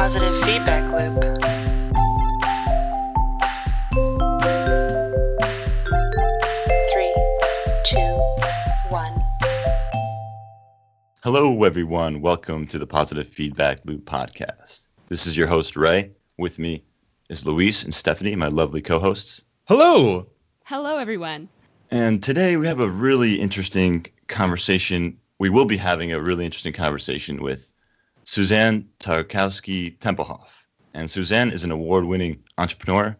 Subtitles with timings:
[0.00, 1.20] positive feedback loop.
[6.90, 7.14] Three,
[7.84, 7.98] two,
[8.88, 9.22] one.
[11.22, 12.22] Hello, everyone.
[12.22, 14.88] Welcome to the Positive Feedback Loop podcast.
[15.10, 16.12] This is your host, Ray.
[16.38, 16.82] With me
[17.28, 19.44] is Luis and Stephanie, my lovely co hosts.
[19.66, 20.28] Hello.
[20.64, 21.50] Hello, everyone.
[21.90, 25.18] And today we have a really interesting conversation.
[25.38, 27.70] We will be having a really interesting conversation with
[28.30, 30.64] Susanne Tarkowski Tempelhof.
[30.94, 33.16] And Susanne is an award winning entrepreneur.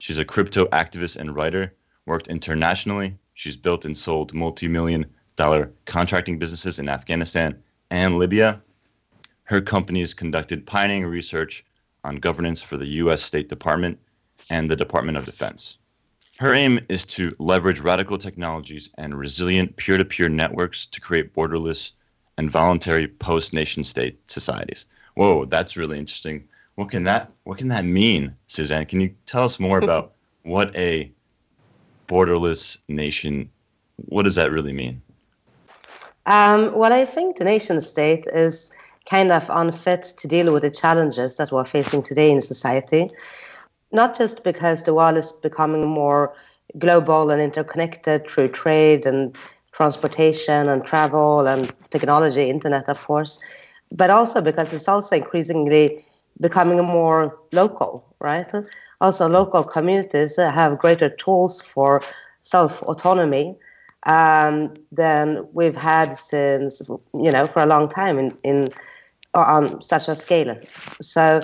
[0.00, 1.74] She's a crypto activist and writer,
[2.04, 3.16] worked internationally.
[3.32, 5.06] She's built and sold multi million
[5.36, 8.60] dollar contracting businesses in Afghanistan and Libya.
[9.44, 11.64] Her company has conducted pioneering research
[12.04, 13.22] on governance for the U.S.
[13.22, 13.98] State Department
[14.50, 15.78] and the Department of Defense.
[16.38, 21.32] Her aim is to leverage radical technologies and resilient peer to peer networks to create
[21.32, 21.92] borderless
[22.40, 24.86] and voluntary post nation state societies.
[25.14, 26.48] Whoa, that's really interesting.
[26.74, 28.86] What can that what can that mean, Susanne?
[28.86, 31.12] Can you tell us more about what a
[32.08, 33.50] borderless nation
[34.08, 35.02] what does that really mean?
[36.24, 38.72] Um, well, I think the nation state is
[39.04, 43.10] kind of unfit to deal with the challenges that we're facing today in society.
[43.92, 46.34] Not just because the world is becoming more
[46.78, 49.36] global and interconnected through trade and
[49.72, 53.40] transportation and travel and technology, internet, of course,
[53.92, 56.04] but also because it's also increasingly
[56.40, 58.50] becoming more local, right?
[59.00, 62.02] Also, local communities have greater tools for
[62.42, 63.56] self autonomy
[64.06, 66.80] um, than we've had since
[67.14, 68.68] you know for a long time in, in
[69.34, 70.56] on such a scale.
[71.00, 71.40] So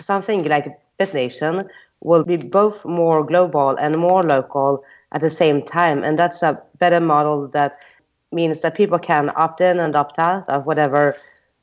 [0.00, 1.68] something like BitNation
[2.00, 6.60] will be both more global and more local at the same time, and that's a
[6.78, 7.78] better model that
[8.32, 11.16] means that people can opt in and opt out of whatever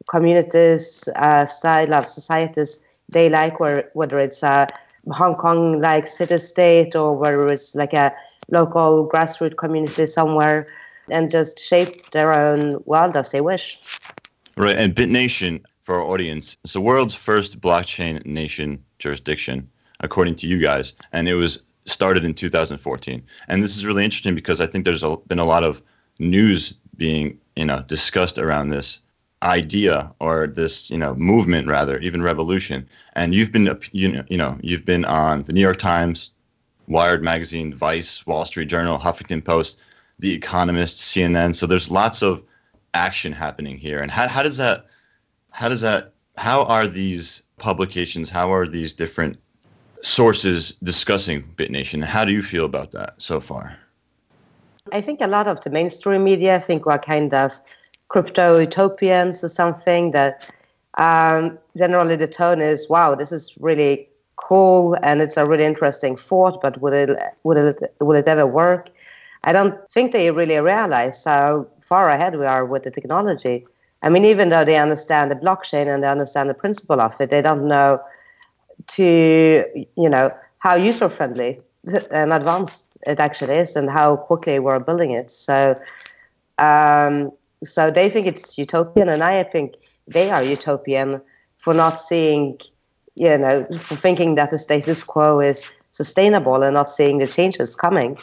[0.08, 4.68] communities, uh, style of societies they like, where, whether it's a
[5.12, 8.14] Hong Kong like city state or whether it's like a
[8.50, 10.68] local grassroots community somewhere
[11.10, 13.80] and just shape their own world as they wish.
[14.58, 19.70] Right, and BitNation for our audience, it's the world's first blockchain nation jurisdiction,
[20.00, 23.22] according to you guys, and it was started in 2014.
[23.48, 25.82] And this is really interesting because I think there's a, been a lot of
[26.20, 29.02] news being, you know, discussed around this
[29.44, 32.88] idea or this, you know, movement rather, even revolution.
[33.14, 36.32] And you've been, you know, you know, you've been on the New York Times,
[36.88, 39.80] Wired magazine, Vice, Wall Street Journal, Huffington Post,
[40.20, 41.56] The Economist, CNN.
[41.56, 42.44] So there's lots of
[42.94, 44.02] action happening here.
[44.02, 44.86] And how, how does that
[45.52, 49.40] how does that how are these publications, how are these different
[50.02, 52.04] sources discussing BitNation?
[52.04, 53.78] How do you feel about that so far?
[54.92, 57.52] I think a lot of the mainstream media think we're kind of
[58.08, 60.46] crypto utopians or something that
[60.98, 66.16] um, generally the tone is, wow, this is really cool and it's a really interesting
[66.16, 67.10] thought, but would it
[67.44, 68.90] would it would it ever work?
[69.44, 73.66] I don't think they really realize how far ahead we are with the technology.
[74.04, 77.32] I mean, even though they understand the blockchain and they understand the principle of it,
[77.32, 78.02] they don't know
[78.88, 79.66] to
[79.96, 81.60] you know how user friendly
[82.12, 85.32] and advanced it actually is and how quickly we're building it.
[85.32, 85.80] So,
[86.58, 87.32] um,
[87.64, 89.76] so they think it's utopian, and I think
[90.08, 91.22] they are utopian
[91.58, 92.60] for not seeing
[93.16, 97.76] you know, for thinking that the status quo is sustainable and not seeing the changes
[97.76, 98.18] coming.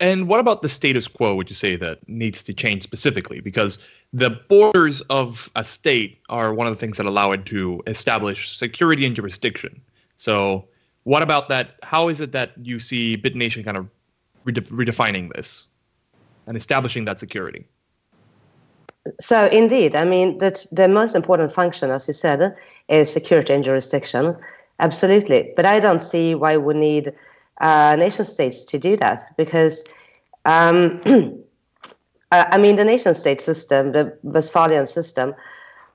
[0.00, 3.38] And what about the status quo would you say that needs to change specifically?
[3.38, 3.78] Because
[4.12, 8.56] the borders of a state are one of the things that allow it to establish
[8.58, 9.80] security and jurisdiction.
[10.16, 10.64] So,
[11.04, 11.76] what about that?
[11.82, 13.88] How is it that you see BitNation kind of
[14.44, 15.66] redefining this
[16.46, 17.66] and establishing that security?
[19.20, 22.56] So indeed, I mean that the most important function, as you said,
[22.88, 24.36] is security and jurisdiction.
[24.78, 27.12] Absolutely, but I don't see why we need
[27.60, 29.84] uh, nation states to do that because,
[30.44, 31.00] um,
[32.32, 35.34] I mean, the nation state system, the Westphalian system,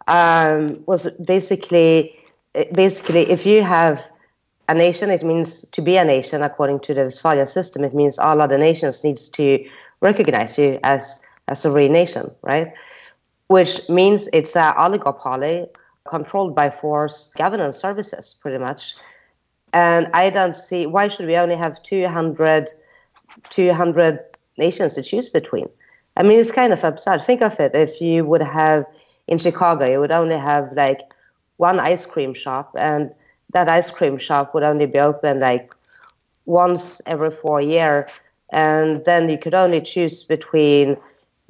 [0.08, 2.20] um, was basically
[2.74, 4.04] basically if you have
[4.70, 7.84] a nation, it means to be a nation according to the Westphalian system.
[7.84, 9.66] It means all other nations needs to
[10.02, 12.74] recognize you as a sovereign nation, right?
[13.48, 15.68] which means it's an oligopoly
[16.06, 18.94] controlled by force governance services, pretty much.
[19.74, 22.70] And I don't see why should we only have 200,
[23.50, 24.20] 200
[24.58, 25.70] nations to choose between.
[26.16, 27.22] I mean, it's kind of absurd.
[27.22, 27.76] Think of it.
[27.76, 28.86] If you would have
[29.28, 31.02] in Chicago, you would only have like
[31.58, 33.14] one ice cream shop, and
[33.54, 35.74] that ice cream shop would only be open like
[36.46, 38.08] once every four year,
[38.52, 40.98] and then you could only choose between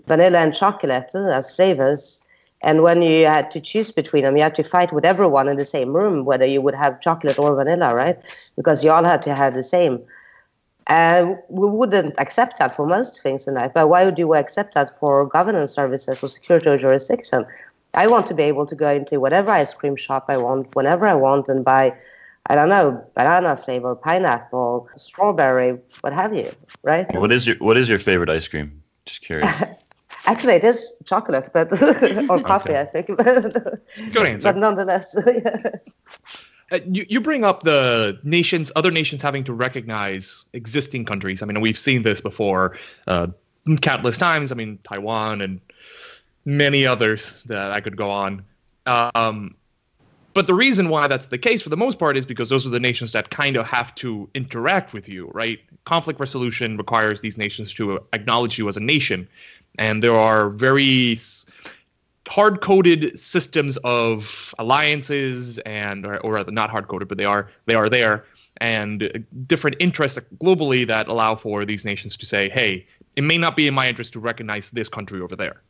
[0.07, 2.23] vanilla and chocolate uh, as flavors.
[2.63, 5.57] And when you had to choose between them, you had to fight with everyone in
[5.57, 8.17] the same room, whether you would have chocolate or vanilla, right?
[8.55, 9.99] Because you all had to have the same.
[10.87, 13.73] And we wouldn't accept that for most things in life.
[13.75, 17.45] But why would you accept that for governance services or security or jurisdiction?
[17.97, 21.07] I want to be able to go into whatever ice cream shop I want, whenever
[21.07, 21.93] I want, and buy,
[22.45, 25.71] I don't know, banana flavor, pineapple, strawberry,
[26.01, 26.51] what have you,
[26.83, 27.07] right?
[27.15, 28.83] What is your What is your favorite ice cream?
[29.05, 29.63] Just curious.
[30.25, 31.71] Actually, it is chocolate, but
[32.29, 32.81] or coffee, Okay.
[32.81, 33.07] I think.
[34.13, 34.53] Good answer.
[34.53, 35.15] but nonetheless,
[36.69, 41.41] Uh, you, you bring up the nations, other nations having to recognize existing countries.
[41.41, 42.77] I mean, we've seen this before
[43.07, 43.27] uh,
[43.81, 44.51] countless times.
[44.51, 45.61] I mean, Taiwan and
[46.47, 48.43] many others that I could go on.
[48.85, 49.53] Um,
[50.33, 52.69] but the reason why that's the case for the most part is because those are
[52.69, 55.59] the nations that kind of have to interact with you, right?
[55.83, 59.27] Conflict resolution requires these nations to acknowledge you as a nation.
[59.77, 61.19] And there are very
[62.29, 67.73] hard coded systems of alliances and or, or not hard coded but they are they
[67.73, 68.25] are there
[68.57, 72.85] and different interests globally that allow for these nations to say hey
[73.15, 75.61] it may not be in my interest to recognize this country over there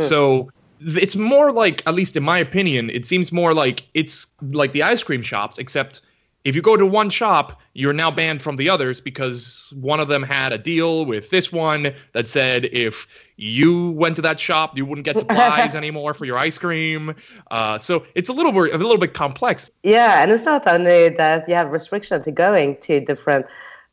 [0.00, 0.50] so
[0.80, 4.82] it's more like at least in my opinion it seems more like it's like the
[4.82, 6.02] ice cream shops except
[6.44, 10.08] if you go to one shop you're now banned from the others because one of
[10.08, 13.06] them had a deal with this one that said if
[13.36, 17.14] you went to that shop you wouldn't get supplies anymore for your ice cream
[17.50, 21.10] uh, so it's a little bit a little bit complex yeah, and it's not only
[21.10, 23.44] that you have restriction to going to different.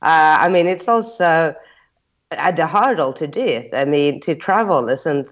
[0.02, 1.54] Uh, I mean, it's also
[2.32, 3.70] uh, the hurdle to do it.
[3.74, 5.28] I mean, to travel isn't.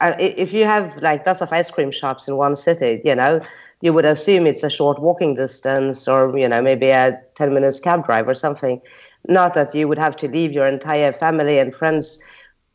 [0.00, 3.40] If you have like lots of ice cream shops in one city, you know,
[3.80, 7.80] you would assume it's a short walking distance or you know maybe a ten minutes
[7.80, 8.80] cab drive or something.
[9.28, 12.22] Not that you would have to leave your entire family and friends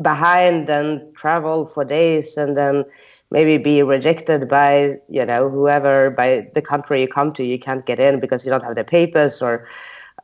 [0.01, 2.83] behind and travel for days and then
[3.31, 7.43] maybe be rejected by you know whoever by the country you come to.
[7.43, 9.67] You can't get in because you don't have the papers or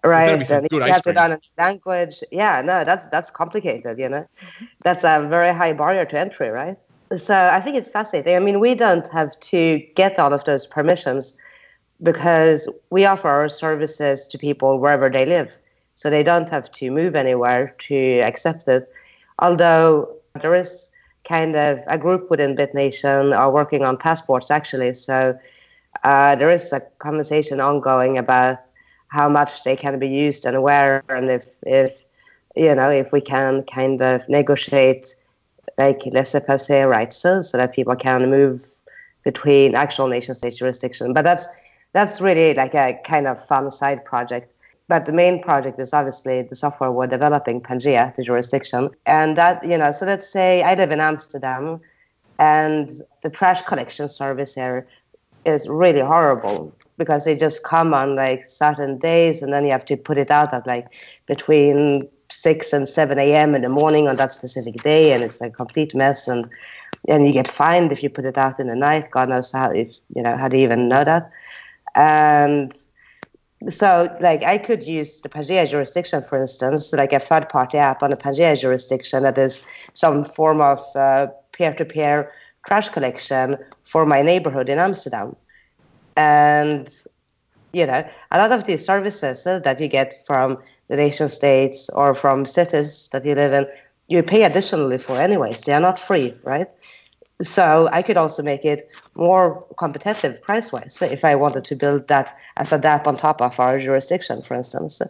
[0.03, 2.23] right and you have to learn a language.
[2.31, 4.25] Yeah no that's that's complicated you know.
[4.83, 6.77] That's a very high barrier to entry right
[7.17, 8.35] so i think it's fascinating.
[8.35, 11.37] I mean we don't have to get all of those permissions
[12.01, 15.57] because we offer our services to people wherever they live.
[15.95, 18.89] So they don't have to move anywhere to accept it.
[19.39, 20.89] Although there is
[21.25, 24.93] kind of a group within BitNation are working on passports actually.
[24.93, 25.37] So
[26.03, 28.59] uh, there is a conversation ongoing about
[29.09, 32.03] how much they can be used and where, and if if
[32.55, 35.15] you know if we can kind of negotiate
[35.79, 38.67] like laissez-passer rights so that people can move
[39.23, 41.13] between actual nation state jurisdiction.
[41.13, 41.47] But that's
[41.93, 44.53] that's really like a kind of fun side project.
[44.87, 48.89] But the main project is obviously the software we're developing, Pangea, the jurisdiction.
[49.05, 51.79] And that, you know, so let's say I live in Amsterdam
[52.39, 52.89] and
[53.21, 54.87] the trash collection service here
[55.45, 59.85] is really horrible because they just come on like certain days and then you have
[59.85, 60.87] to put it out at like
[61.27, 63.55] between 6 and 7 a.m.
[63.55, 66.49] in the morning on that specific day and it's a complete mess and
[67.07, 69.09] and you get fined if you put it out in the night.
[69.09, 71.31] God knows how if you know how to even know that.
[71.95, 72.73] And
[73.69, 78.03] so like I could use the Pangea jurisdiction, for instance, like a third party app
[78.03, 82.31] on the Pangea jurisdiction that is some form of uh, peer-to-peer
[82.67, 85.35] trash collection for my neighborhood in Amsterdam.
[86.15, 86.89] And
[87.71, 90.57] you know, a lot of these services that you get from
[90.89, 93.65] the nation states or from cities that you live in,
[94.07, 95.61] you pay additionally for anyways.
[95.61, 96.67] They are not free, right?
[97.41, 102.37] So I could also make it more competitive price-wise if I wanted to build that
[102.57, 105.01] as a DApp on top of our jurisdiction, for instance.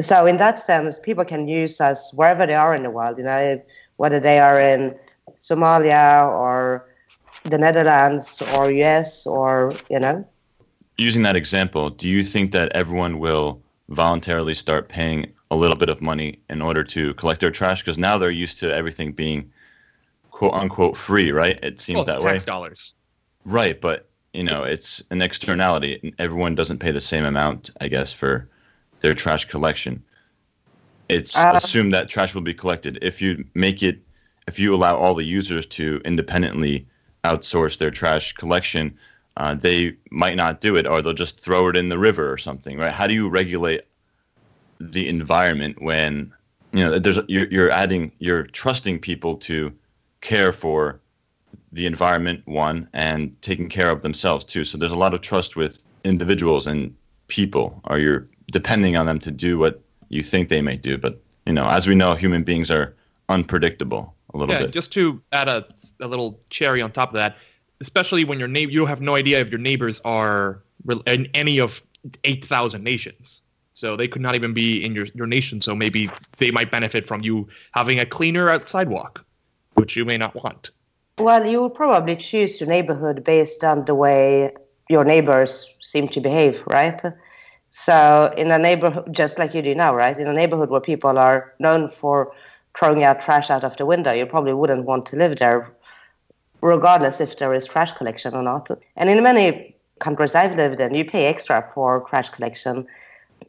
[0.00, 3.24] So in that sense, people can use us wherever they are in the world, you
[3.24, 3.62] know,
[3.96, 4.94] whether they are in
[5.40, 6.86] Somalia or
[7.44, 10.26] the Netherlands or US or, you know,
[10.96, 15.88] Using that example, do you think that everyone will voluntarily start paying a little bit
[15.90, 17.82] of money in order to collect their trash?
[17.82, 19.52] Because now they're used to everything being
[20.30, 21.58] quote unquote free, right?
[21.62, 22.32] It seems well, that it's way.
[22.34, 22.94] tax dollars
[23.44, 26.14] Right, but you know, it's an externality.
[26.18, 28.48] Everyone doesn't pay the same amount, I guess, for
[29.00, 30.04] their trash collection.
[31.08, 32.98] It's Uh, assumed that trash will be collected.
[33.02, 34.00] If you make it,
[34.48, 36.88] if you allow all the users to independently
[37.24, 38.98] outsource their trash collection,
[39.36, 42.38] uh, they might not do it, or they'll just throw it in the river or
[42.38, 42.92] something, right?
[42.92, 43.82] How do you regulate
[44.80, 46.32] the environment when
[46.72, 49.72] you know there's you're, you're adding, you're trusting people to
[50.20, 51.00] care for
[51.72, 55.56] the environment one and taking care of themselves too so there's a lot of trust
[55.56, 56.94] with individuals and
[57.26, 61.20] people or you're depending on them to do what you think they may do but
[61.46, 62.94] you know as we know human beings are
[63.28, 64.60] unpredictable a little bit.
[64.60, 64.74] yeah, bit.
[64.74, 65.66] just to add a,
[66.00, 67.36] a little cherry on top of that,
[67.80, 70.62] especially when your neighbor, you have no idea if your neighbors are
[71.06, 71.82] in any of
[72.24, 73.42] 8,000 nations.
[73.72, 75.60] So they could not even be in your, your nation.
[75.60, 79.24] So maybe they might benefit from you having a cleaner sidewalk,
[79.74, 80.70] which you may not want.
[81.18, 84.52] Well, you will probably choose your neighborhood based on the way
[84.88, 87.00] your neighbors seem to behave, right?
[87.70, 90.16] So, in a neighborhood, just like you do now, right?
[90.16, 92.32] In a neighborhood where people are known for
[92.78, 95.73] throwing out trash out of the window, you probably wouldn't want to live there,
[96.64, 98.70] regardless if there is trash collection or not.
[98.96, 102.86] And in many countries I've lived in, you pay extra for trash collection.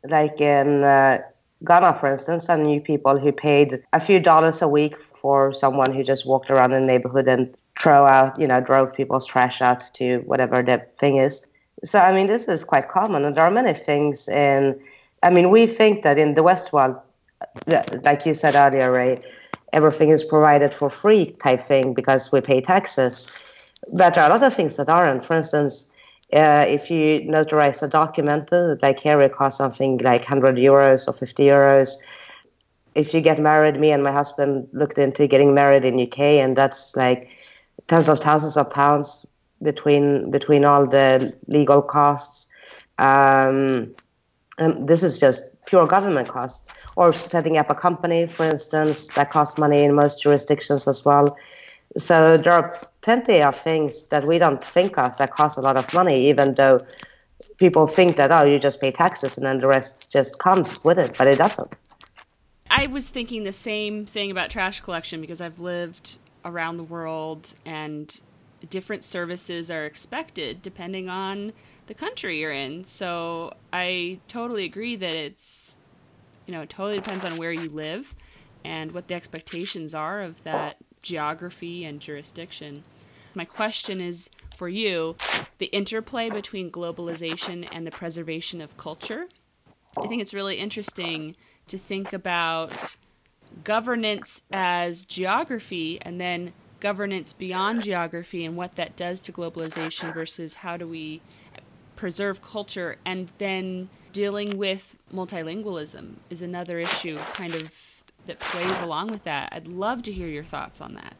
[0.04, 1.20] Like in uh,
[1.64, 5.94] Ghana, for instance, I knew people who paid a few dollars a week for someone
[5.94, 9.90] who just walked around the neighborhood and throw out, you know, drove people's trash out
[9.94, 11.48] to whatever the thing is.
[11.86, 13.24] So, I mean, this is quite common.
[13.24, 14.78] And there are many things in,
[15.24, 16.98] I mean, we think that in the West world,
[18.04, 19.22] like you said earlier, Ray,
[19.76, 23.32] everything is provided for free type thing because we pay taxes.
[23.92, 25.24] But there are a lot of things that aren't.
[25.24, 25.92] For instance,
[26.34, 31.08] uh, if you notarize a document, uh, like here it costs something like 100 euros
[31.08, 31.98] or 50 euros.
[32.96, 36.56] If you get married, me and my husband looked into getting married in UK, and
[36.56, 37.30] that's like
[37.90, 39.26] tens of thousands of pounds
[39.62, 42.48] between between all the legal costs.
[42.98, 43.94] Um,
[44.58, 46.70] and this is just pure government costs.
[46.96, 51.38] Or setting up a company, for instance, that costs money in most jurisdictions as well.
[51.98, 55.78] So there are plenty of things that we don't think of that cost a lot
[55.78, 56.86] of money, even though
[57.58, 60.98] people think that, oh, you just pay taxes and then the rest just comes with
[60.98, 61.78] it, but it doesn't.
[62.70, 67.54] I was thinking the same thing about trash collection because I've lived around the world
[67.66, 68.20] and
[68.70, 71.54] different services are expected depending on
[71.88, 72.84] the country you're in.
[72.84, 75.78] So I totally agree that it's,
[76.46, 78.16] you know, it totally depends on where you live
[78.64, 82.84] and what the expectations are of that geography and jurisdiction.
[83.34, 85.16] My question is for you
[85.58, 89.28] the interplay between globalization and the preservation of culture.
[89.98, 91.36] I think it's really interesting
[91.68, 92.96] to think about
[93.64, 100.56] governance as geography and then governance beyond geography and what that does to globalization versus
[100.56, 101.22] how do we
[101.96, 107.72] preserve culture and then dealing with multilingualism is another issue kind of
[108.26, 109.50] that plays along with that.
[109.52, 111.16] I'd love to hear your thoughts on that.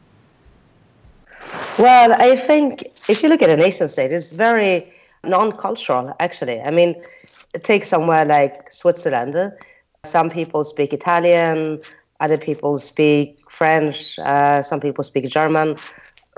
[1.78, 4.92] Well, I think if you look at a nation state, it's very
[5.24, 6.60] non cultural, actually.
[6.60, 6.94] I mean,
[7.62, 9.52] take somewhere like Switzerland.
[10.04, 11.80] Some people speak Italian,
[12.20, 15.76] other people speak French, uh, some people speak German,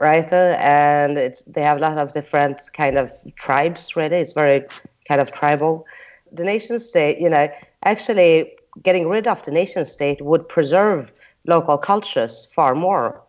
[0.01, 0.31] right?
[0.33, 4.17] And they have a lot of different kind of tribes, really.
[4.17, 4.65] It's very
[5.07, 5.87] kind of tribal.
[6.33, 7.49] The nation state, you know,
[7.85, 11.13] actually getting rid of the nation state would preserve
[11.47, 13.21] local cultures far more.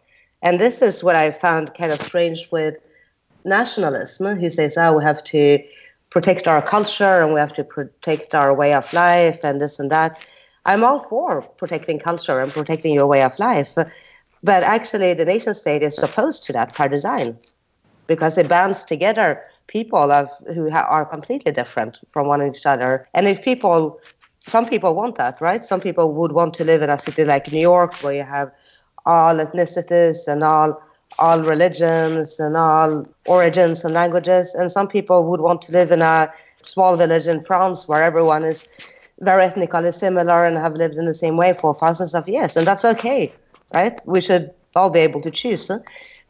[0.41, 2.77] And this is what I found kind of strange with
[3.45, 5.63] nationalism, who says, oh, we have to
[6.09, 9.91] protect our culture and we have to protect our way of life and this and
[9.91, 10.19] that.
[10.65, 13.75] I'm all for protecting culture and protecting your way of life.
[14.43, 17.37] But actually, the nation state is opposed to that by design
[18.07, 23.07] because it bands together people of, who ha- are completely different from one each other.
[23.13, 24.01] And if people,
[24.47, 25.63] some people want that, right?
[25.63, 28.51] Some people would want to live in a city like New York where you have
[29.05, 30.81] all ethnicities and all
[31.17, 34.53] all religions and all origins and languages.
[34.53, 36.31] And some people would want to live in a
[36.63, 38.67] small village in France where everyone is
[39.19, 42.55] very ethnically similar and have lived in the same way for thousands of years.
[42.55, 43.33] And that's okay,
[43.73, 43.99] right?
[44.05, 45.69] We should all be able to choose.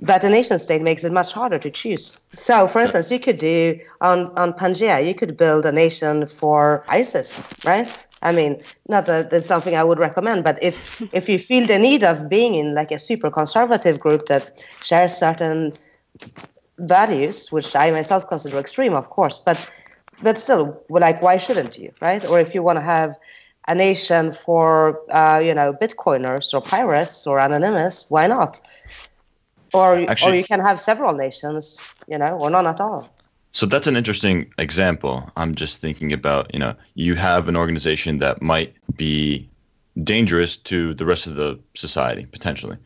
[0.01, 2.21] But the nation state makes it much harder to choose.
[2.31, 6.85] So, for instance, you could do on, on Pangea, you could build a nation for
[6.87, 7.89] ISIS, right?
[8.21, 11.79] I mean, not that that's something I would recommend, but if if you feel the
[11.79, 15.73] need of being in like a super conservative group that shares certain
[16.77, 19.57] values, which I myself consider extreme, of course, but
[20.21, 22.25] but still, like, why shouldn't you, right?
[22.25, 23.17] Or if you want to have
[23.69, 28.59] a nation for uh, you know Bitcoiners or pirates or anonymous, why not?
[29.73, 33.09] Or Actually, or you can have several nations, you know, or none at all.
[33.51, 35.31] So that's an interesting example.
[35.35, 39.49] I'm just thinking about, you know, you have an organization that might be
[40.03, 42.77] dangerous to the rest of the society potentially.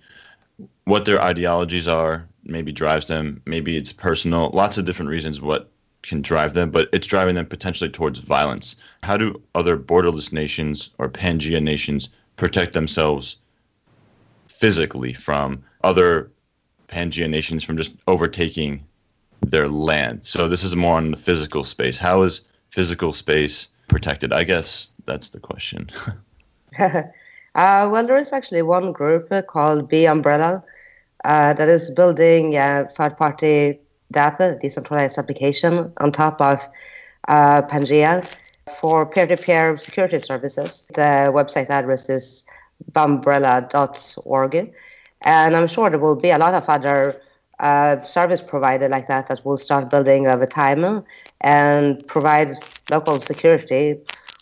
[0.86, 5.70] What their ideologies are maybe drives them, maybe it's personal, lots of different reasons what
[6.02, 8.75] can drive them, but it's driving them potentially towards violence.
[9.04, 13.38] How do other borderless nations or Pangea nations protect themselves
[14.48, 16.30] physically from other
[16.94, 18.86] Pangea nations from just overtaking
[19.42, 20.24] their land.
[20.26, 21.98] So this is more on the physical space.
[21.98, 24.32] How is physical space protected?
[24.32, 25.90] I guess that's the question.
[27.56, 30.64] Uh, well, there is actually one group called B Umbrella
[31.24, 33.80] uh, that is building a third party
[34.12, 36.68] DApp, decentralized application, on top of
[37.28, 38.28] uh, Pangea
[38.80, 40.88] for peer to peer security services.
[40.96, 42.44] The website address is
[42.92, 44.74] bumbrella.org.
[45.24, 47.22] And I'm sure there will be a lot of other
[47.60, 51.03] uh, service provider like that that will start building over time
[51.42, 52.51] and provide
[52.89, 54.00] local security,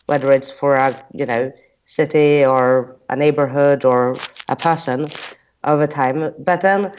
[0.07, 1.51] whether it's for a you know
[1.85, 4.15] city or a neighborhood or
[4.49, 5.09] a person
[5.63, 6.33] over time.
[6.39, 6.91] But then,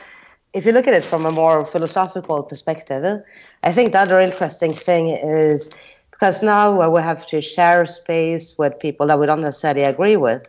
[0.53, 3.23] if you look at it from a more philosophical perspective,
[3.63, 5.71] I think the other interesting thing is
[6.11, 10.47] because now we have to share space with people that we don't necessarily agree with,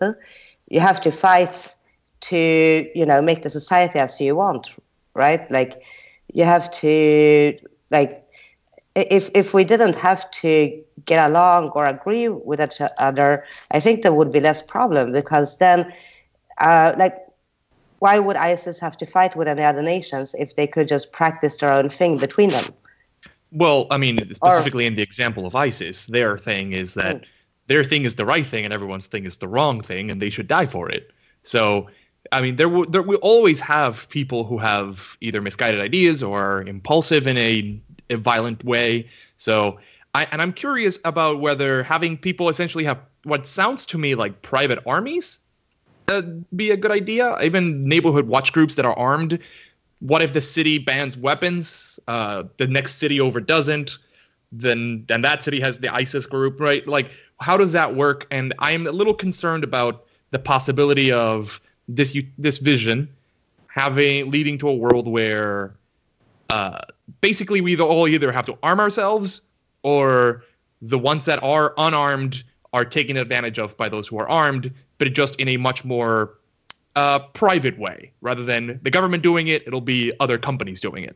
[0.70, 1.73] you have to fight
[2.30, 4.70] to you know make the society as you want
[5.14, 5.50] right?
[5.52, 5.84] Like
[6.34, 7.58] you have to
[7.92, 8.24] like
[8.96, 14.04] if if we didn't have to get along or agree with each other, I think
[14.04, 15.92] there would be less problem because then,
[16.60, 17.18] uh, like,
[18.00, 21.58] why would ISIS have to fight with any other nations if they could just practice
[21.58, 22.66] their own thing between them?
[23.52, 27.26] Well, I mean, specifically or, in the example of ISIS, their thing is that mm.
[27.68, 30.30] their thing is the right thing and everyone's thing is the wrong thing, and they
[30.30, 31.12] should die for it.
[31.44, 31.88] So
[32.32, 36.62] I mean, there will there will always have people who have either misguided ideas or
[36.64, 39.10] impulsive in a, a violent way.
[39.38, 39.80] So,
[40.16, 44.42] I and I'm curious about whether having people essentially have what sounds to me like
[44.42, 45.40] private armies
[46.08, 46.22] uh,
[46.56, 47.38] be a good idea.
[47.42, 49.40] Even neighborhood watch groups that are armed.
[50.00, 52.00] What if the city bans weapons?
[52.08, 53.98] Uh, the next city over doesn't.
[54.52, 56.88] Then then that city has the ISIS group, right?
[56.88, 58.28] Like, how does that work?
[58.32, 63.10] And I'm a little concerned about the possibility of this this vision
[63.68, 65.74] having leading to a world where
[66.50, 66.80] uh,
[67.22, 69.42] basically we all either have to arm ourselves
[69.82, 70.44] or
[70.82, 75.12] the ones that are unarmed are taken advantage of by those who are armed, but
[75.14, 76.38] just in a much more
[76.96, 79.64] uh, private way rather than the government doing it.
[79.66, 81.16] It'll be other companies doing it.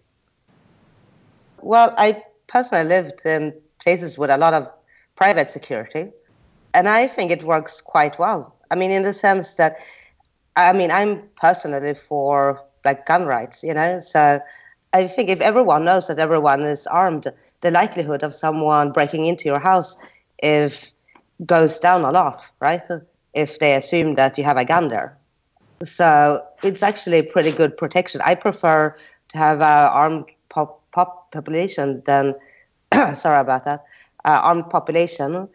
[1.62, 4.68] Well, I personally lived in places with a lot of
[5.16, 6.10] private security,
[6.74, 8.56] and I think it works quite well.
[8.72, 9.80] I mean, in the sense that
[10.58, 14.00] I mean, I'm personally for like gun rights, you know.
[14.00, 14.42] So
[14.92, 19.46] I think if everyone knows that everyone is armed, the likelihood of someone breaking into
[19.46, 19.96] your house
[20.40, 20.86] if
[21.46, 22.82] goes down a lot, right?
[23.34, 25.16] If they assume that you have a gun there.
[25.84, 28.22] So it's actually pretty good protection.
[28.22, 28.98] I prefer
[29.30, 32.34] to have an armed pop, pop population than,
[33.14, 33.86] sorry about that,
[34.26, 35.48] uh, armed population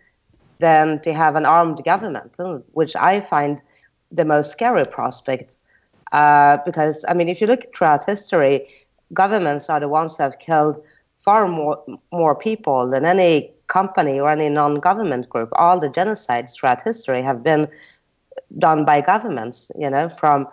[0.61, 2.33] than to have an armed government,
[2.73, 3.61] which I find
[4.13, 5.57] the most scary prospect.
[6.13, 8.69] Uh, because, I mean, if you look throughout history,
[9.15, 10.83] governments are the ones who have killed
[11.25, 15.49] far more, more people than any company or any non government group.
[15.55, 17.69] All the genocides throughout history have been
[18.59, 20.47] done by governments, you know, from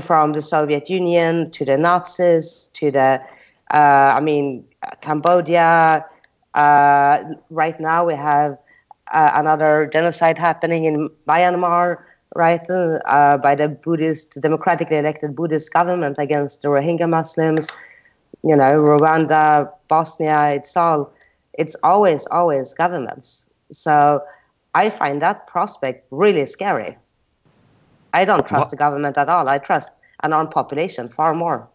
[0.00, 3.20] from the Soviet Union to the Nazis to the,
[3.72, 4.64] uh, I mean,
[5.00, 6.04] Cambodia.
[6.54, 8.58] Uh, right now, we have
[9.12, 11.98] uh, another genocide happening in Myanmar
[12.34, 17.68] right, uh, by the Buddhist, democratically elected Buddhist government against the Rohingya Muslims,
[18.42, 21.12] you know, Rwanda, Bosnia, it's all,
[21.54, 23.50] it's always, always governments.
[23.72, 24.22] So
[24.74, 26.96] I find that prospect really scary.
[28.12, 28.70] I don't trust what?
[28.70, 29.48] the government at all.
[29.48, 29.90] I trust
[30.22, 31.68] an armed population far more.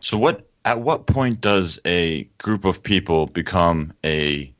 [0.00, 4.52] So what at what point does a group of people become a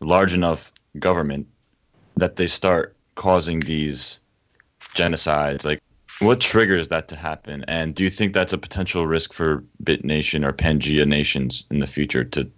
[0.00, 1.46] large enough government
[2.16, 4.20] that they start causing these
[4.94, 5.80] genocides like
[6.20, 7.64] what triggers that to happen?
[7.66, 11.80] And do you think that's a potential risk for bit nation or pangea nations in
[11.80, 12.50] the future to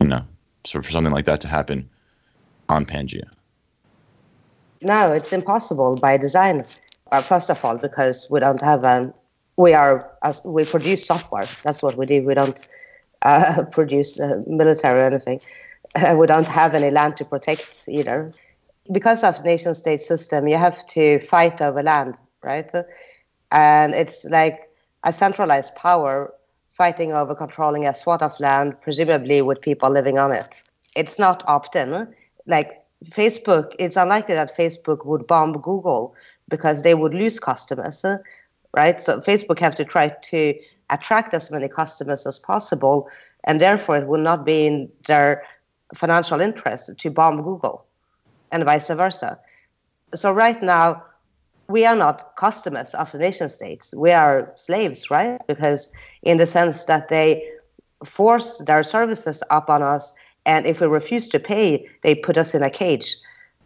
[0.00, 0.24] you know
[0.64, 1.88] so for something like that to happen
[2.68, 3.28] on pangea?
[4.80, 6.64] No it's impossible by design.
[7.10, 9.12] Uh, first of all because we don't have an
[9.56, 11.46] we are as we produce software.
[11.62, 12.22] That's what we do.
[12.22, 12.60] We don't
[13.22, 15.40] uh, produce uh, military or anything.
[16.16, 18.32] We don't have any land to protect either
[18.92, 22.70] because of nation state system you have to fight over land right?
[23.50, 24.68] And it's like
[25.04, 26.32] a centralized power
[26.72, 30.62] fighting over controlling a swath of land presumably with people living on it.
[30.96, 32.12] It's not opt-in.
[32.46, 32.78] Like
[33.10, 36.14] facebook it's unlikely that facebook would bomb google
[36.48, 38.04] because they would lose customers
[38.74, 39.02] right?
[39.02, 40.54] So facebook have to try to
[40.90, 43.08] attract as many customers as possible
[43.44, 45.42] and therefore it would not be in their
[45.94, 47.84] financial interest to bomb google
[48.52, 49.38] and vice versa.
[50.14, 51.02] So right now,
[51.68, 53.94] we are not customers of the nation states.
[53.94, 55.40] We are slaves, right?
[55.46, 55.90] Because
[56.22, 57.48] in the sense that they
[58.04, 60.12] force their services upon us,
[60.44, 63.16] and if we refuse to pay, they put us in a cage.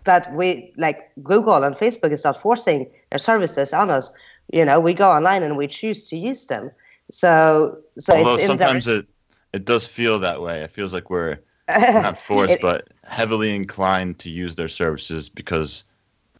[0.04, 4.14] but we like Google and Facebook is not forcing their services on us.
[4.52, 6.70] You know, we go online and we choose to use them.
[7.10, 9.06] So, so Although it's sometimes it
[9.52, 10.60] it does feel that way.
[10.60, 11.38] It feels like we're
[11.68, 15.84] not forced, It- but heavily inclined to use their services because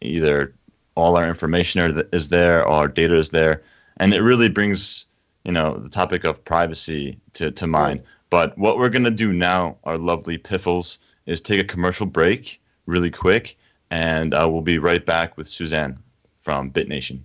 [0.01, 0.55] either
[0.95, 3.63] all our information are, is there, all our data is there,
[3.99, 5.05] and it really brings
[5.45, 8.03] you know the topic of privacy to, to mind.
[8.31, 13.11] But what we're gonna do now, our lovely piffles, is take a commercial break really
[13.11, 13.57] quick,
[13.91, 15.99] and uh, we'll be right back with Susanne
[16.41, 17.21] from BitNation.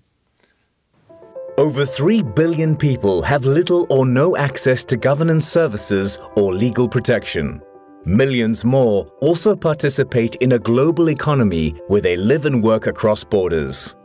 [1.57, 7.61] Over 3 billion people have little or no access to governance services or legal protection.
[8.05, 13.95] Millions more also participate in a global economy where they live and work across borders.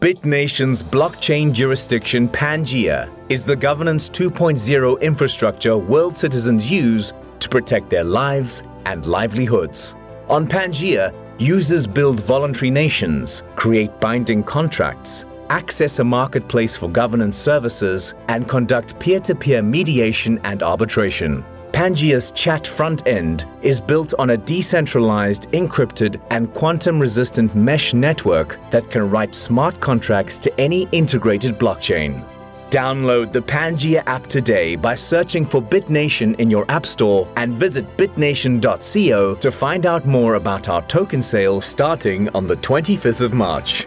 [0.00, 8.04] BitNation's blockchain jurisdiction Pangea is the governance 2.0 infrastructure world citizens use to protect their
[8.04, 9.94] lives and livelihoods.
[10.30, 18.14] On Pangea, users build voluntary nations, create binding contracts, access a marketplace for governance services,
[18.28, 21.44] and conduct peer to peer mediation and arbitration.
[21.72, 28.58] Pangea's chat front end is built on a decentralized, encrypted, and quantum resistant mesh network
[28.70, 32.24] that can write smart contracts to any integrated blockchain.
[32.70, 37.84] Download the Pangea app today by searching for BitNation in your App Store and visit
[37.96, 43.86] bitnation.co to find out more about our token sale starting on the 25th of March.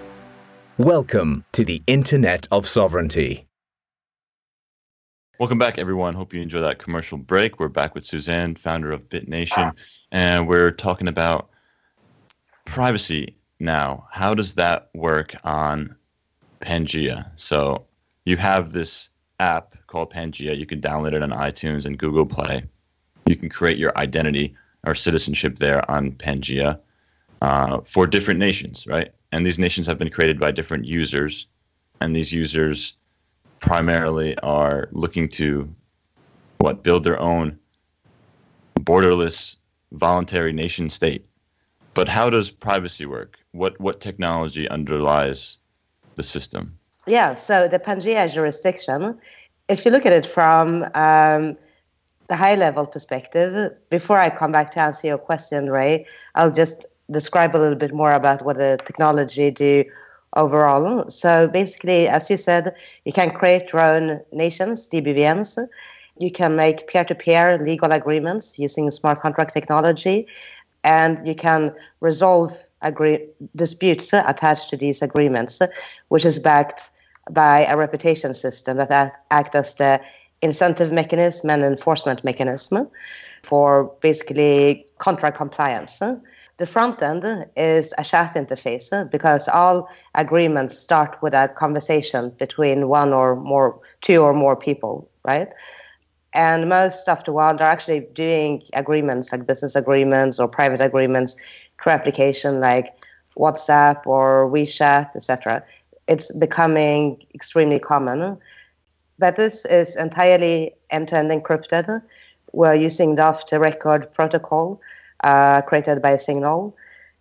[0.78, 3.46] Welcome to the Internet of Sovereignty.
[5.42, 6.14] Welcome back, everyone.
[6.14, 7.60] Hope you enjoy that commercial break.
[7.60, 9.76] We're back with Susanne, founder of BitNation,
[10.12, 11.50] and we're talking about
[12.66, 14.06] privacy now.
[14.12, 15.96] How does that work on
[16.60, 17.26] Pangea?
[17.40, 17.88] So
[18.24, 20.56] you have this app called Pangea.
[20.56, 22.62] You can download it on iTunes and Google Play.
[23.26, 26.80] You can create your identity or citizenship there on Pangea
[27.42, 29.12] uh, for different nations, right?
[29.32, 31.48] And these nations have been created by different users,
[32.00, 32.94] and these users
[33.62, 35.74] primarily are looking to
[36.58, 37.58] what build their own
[38.80, 39.56] borderless
[39.94, 41.26] voluntary nation state.
[41.94, 43.40] But how does privacy work?
[43.52, 45.58] What what technology underlies
[46.16, 46.78] the system?
[47.08, 49.18] Yeah, so the Pangea jurisdiction,
[49.68, 51.58] if you look at it from um,
[52.28, 56.86] the high level perspective, before I come back to answer your question, Ray, I'll just
[57.10, 59.84] describe a little bit more about what the technology do
[60.36, 61.10] overall.
[61.10, 65.68] So basically, as you said, you can create your own nations, DBVNs.
[66.18, 70.28] You can make peer-to-peer legal agreements using smart contract technology,
[70.84, 75.62] and you can resolve agree- disputes attached to these agreements,
[76.10, 76.82] which is backed
[77.30, 80.02] by a reputation system that act, act as the
[80.42, 82.90] incentive mechanism and enforcement mechanism
[83.44, 86.02] for basically contract compliance.
[86.62, 92.36] The front end is a chat interface uh, because all agreements start with a conversation
[92.38, 95.48] between one or more, two or more people, right?
[96.34, 101.36] And most of the world are actually doing agreements like business agreements or private agreements
[101.82, 102.92] through application like
[103.36, 105.64] WhatsApp or WeChat, etc.
[106.08, 108.38] It's becoming extremely common.
[109.18, 112.04] But this is entirely end-to-end encrypted.
[112.52, 114.80] We're using the off-the-record protocol
[115.24, 116.76] uh, created by Signal,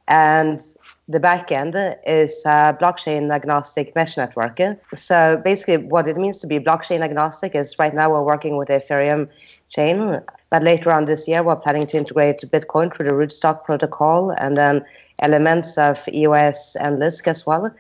[0.09, 0.61] and
[1.09, 4.61] the backend is a blockchain agnostic mesh network.
[4.95, 8.69] So basically, what it means to be blockchain agnostic is right now we're working with
[8.69, 9.29] the Ethereum
[9.71, 14.31] chain, but later on this year we're planning to integrate Bitcoin through the Rootstock protocol
[14.31, 14.85] and then
[15.19, 17.75] elements of EOS and Lisk as well.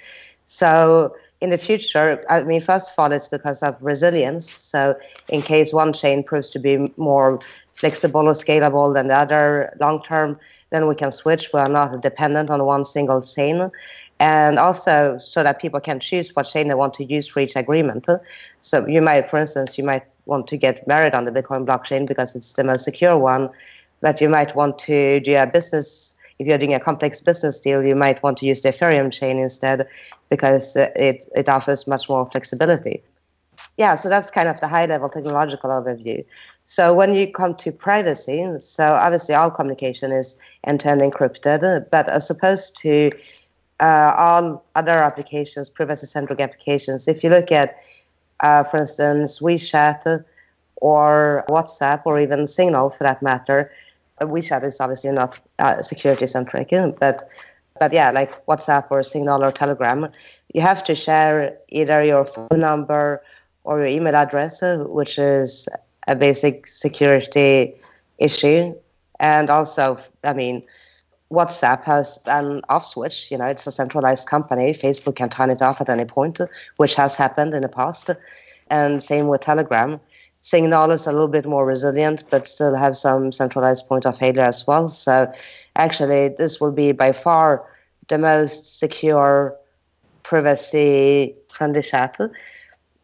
[0.46, 4.50] So in the future, I mean, first of all, it's because of resilience.
[4.50, 4.96] So
[5.28, 7.40] in case one chain proves to be more
[7.80, 10.38] flexible or scalable than the other long term,
[10.70, 11.50] then we can switch.
[11.52, 13.70] We are not dependent on one single chain.
[14.20, 17.56] And also so that people can choose what chain they want to use for each
[17.56, 18.06] agreement.
[18.60, 22.06] So you might, for instance, you might want to get married on the Bitcoin blockchain
[22.06, 23.48] because it's the most secure one,
[24.02, 27.84] but you might want to do a business if you're doing a complex business deal,
[27.84, 29.86] you might want to use the Ethereum chain instead
[30.30, 33.02] because it, it offers much more flexibility.
[33.76, 36.24] Yeah, so that's kind of the high level technological overview.
[36.70, 42.30] So when you come to privacy, so obviously all communication is end-to-end encrypted, but as
[42.30, 43.10] opposed to
[43.80, 47.76] uh, all other applications, privacy-centric applications, if you look at,
[48.38, 50.24] uh, for instance, WeChat
[50.76, 53.72] or WhatsApp or even Signal for that matter,
[54.20, 57.28] WeChat is obviously not uh, security centric, but
[57.80, 60.06] but yeah, like WhatsApp or Signal or Telegram,
[60.54, 63.22] you have to share either your phone number
[63.64, 65.68] or your email address, which is
[66.10, 67.72] a basic security
[68.18, 68.74] issue.
[69.20, 70.64] And also, I mean,
[71.30, 73.30] WhatsApp has an off switch.
[73.30, 74.72] You know, it's a centralized company.
[74.74, 76.40] Facebook can turn it off at any point,
[76.78, 78.10] which has happened in the past.
[78.68, 80.00] And same with Telegram.
[80.40, 84.42] Signal is a little bit more resilient, but still have some centralized point of failure
[84.42, 84.88] as well.
[84.88, 85.32] So
[85.76, 87.64] actually, this will be by far
[88.08, 89.54] the most secure
[90.24, 92.18] privacy friendly chat.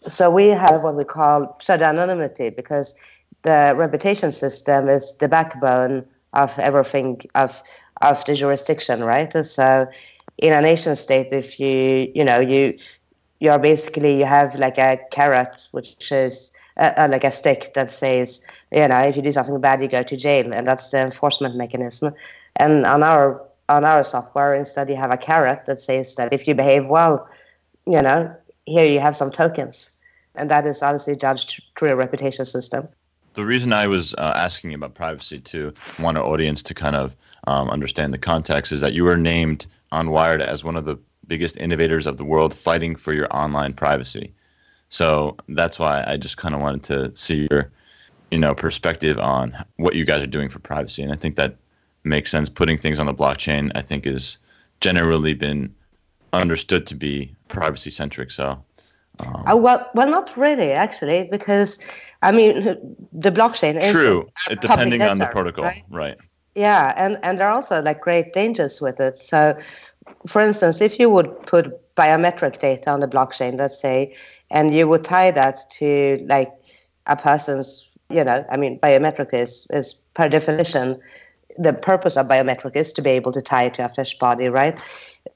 [0.08, 2.94] So we have what we call pseudonymity because
[3.42, 7.62] the reputation system is the backbone of everything of
[8.02, 9.32] of the jurisdiction, right?
[9.46, 9.86] So
[10.38, 12.78] in a nation state, if you you know you
[13.40, 17.90] you're basically you have like a carrot, which is uh, uh, like a stick that
[17.90, 21.00] says you know if you do something bad, you go to jail, and that's the
[21.00, 22.14] enforcement mechanism.
[22.56, 26.46] And on our on our software, instead you have a carrot that says that if
[26.46, 27.28] you behave well,
[27.86, 28.34] you know
[28.66, 29.95] here you have some tokens,
[30.36, 32.88] and that is obviously judged through a reputation system
[33.36, 37.14] the reason I was uh, asking about privacy to want our audience to kind of
[37.46, 40.98] um, understand the context is that you were named on Wired as one of the
[41.28, 44.32] biggest innovators of the world fighting for your online privacy.
[44.88, 47.70] So that's why I just kind of wanted to see your,
[48.30, 51.56] you know, perspective on what you guys are doing for privacy, and I think that
[52.04, 52.48] makes sense.
[52.48, 54.38] Putting things on the blockchain, I think, is
[54.80, 55.74] generally been
[56.32, 58.30] understood to be privacy centric.
[58.30, 58.62] So
[59.20, 61.78] um, uh, well, well, not really, actually, because
[62.22, 62.62] I mean,
[63.12, 64.28] the blockchain is true,
[64.60, 65.84] depending on the protocol, right?
[65.90, 66.18] right?
[66.54, 69.16] Yeah, and and there are also like great dangers with it.
[69.16, 69.56] So,
[70.26, 74.14] for instance, if you would put biometric data on the blockchain, let's say,
[74.50, 76.52] and you would tie that to like
[77.06, 81.00] a person's, you know, I mean, biometric is is per definition
[81.58, 84.48] the purpose of biometric is to be able to tie it to a fresh body,
[84.48, 84.78] right?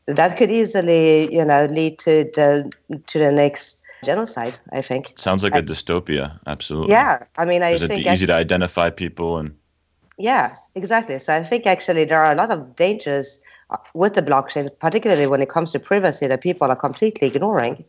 [0.07, 2.71] That could easily, you know, lead to the
[3.07, 4.57] to the next genocide.
[4.73, 6.39] I think sounds like I, a dystopia.
[6.47, 6.93] Absolutely.
[6.93, 9.55] Yeah, I mean, I Is think it easy to identify people and.
[10.19, 11.19] Yeah, exactly.
[11.19, 15.27] So I think actually there are a lot of dangers uh, with the blockchain, particularly
[15.27, 17.85] when it comes to privacy, that people are completely ignoring.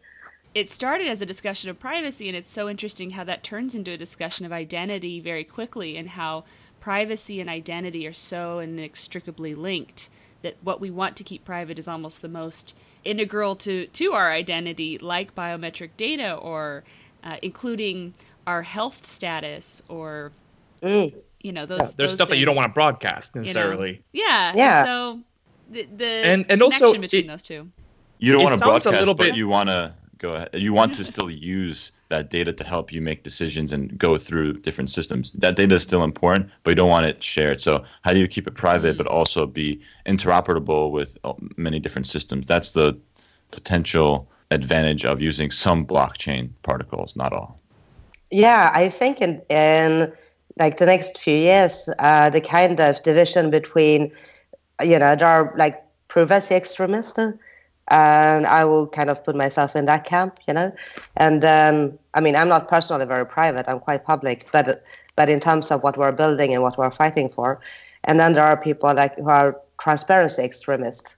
[0.56, 3.92] It started as a discussion of privacy, and it's so interesting how that turns into
[3.92, 6.46] a discussion of identity very quickly, and how
[6.80, 10.10] privacy and identity are so inextricably linked
[10.42, 14.32] that what we want to keep private is almost the most integral to, to our
[14.32, 16.84] identity, like biometric data or
[17.24, 18.14] uh, including
[18.48, 20.32] our health status or,
[20.82, 21.14] mm.
[21.42, 21.80] you know, those.
[21.80, 24.02] Yeah, there's those stuff things, that you don't want to broadcast necessarily.
[24.14, 24.30] You know?
[24.30, 24.54] Yeah.
[24.56, 24.80] Yeah.
[24.80, 25.20] And so
[25.72, 27.70] the, the and, and also between it, those two.
[28.20, 30.50] You don't want to broadcast, but bit, you want to go ahead.
[30.54, 34.54] You want to still use that data to help you make decisions and go through
[34.60, 35.32] different systems.
[35.32, 37.60] That data is still important, but you don't want it shared.
[37.60, 38.98] So how do you keep it private, mm-hmm.
[38.98, 42.46] but also be interoperable with uh, many different systems?
[42.46, 42.98] That's the
[43.50, 47.60] potential advantage of using some blockchain protocols, not all.
[48.30, 50.14] Yeah, I think in, in
[50.60, 54.12] like the next few years, uh, the kind of division between,
[54.84, 57.18] you know, there are like privacy extremists
[57.92, 60.72] and I will kind of put myself in that camp, you know.
[61.18, 64.48] And then, I mean, I'm not personally very private; I'm quite public.
[64.52, 64.82] But
[65.18, 67.60] but in terms of what we're building and what we're fighting for,
[68.06, 71.16] and then there are people like who are transparency extremists.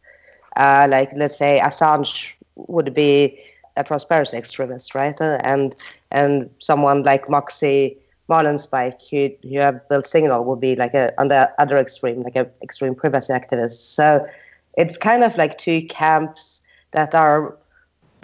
[0.57, 3.39] Uh, like let's say Assange would be
[3.77, 5.19] a transparency extremist, right?
[5.21, 5.75] And
[6.09, 7.97] and someone like Moxie
[8.29, 12.35] Marlinspike, who who have built Signal, would be like a on the other extreme, like
[12.35, 13.93] an extreme privacy activist.
[13.93, 14.27] So
[14.75, 16.62] it's kind of like two camps
[16.93, 17.57] that are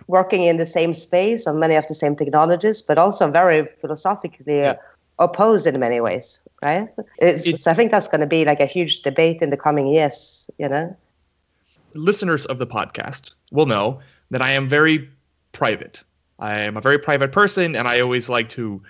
[0.07, 4.57] working in the same space on many of the same technologies, but also very philosophically
[4.57, 4.75] yeah.
[5.19, 6.89] opposed in many ways, right?
[7.19, 9.87] It's, so I think that's going to be like a huge debate in the coming
[9.87, 10.95] years, you know?
[11.93, 13.99] Listeners of the podcast will know
[14.31, 15.07] that I am very
[15.51, 16.03] private.
[16.39, 18.81] I am a very private person, and I always like to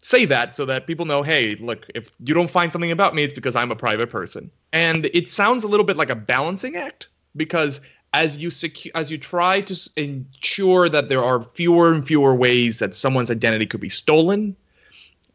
[0.00, 3.24] say that so that people know hey look if you don't find something about me
[3.24, 6.76] it's because i'm a private person and it sounds a little bit like a balancing
[6.76, 7.80] act because
[8.16, 8.50] as you
[8.94, 13.66] as you try to ensure that there are fewer and fewer ways that someone's identity
[13.66, 14.56] could be stolen,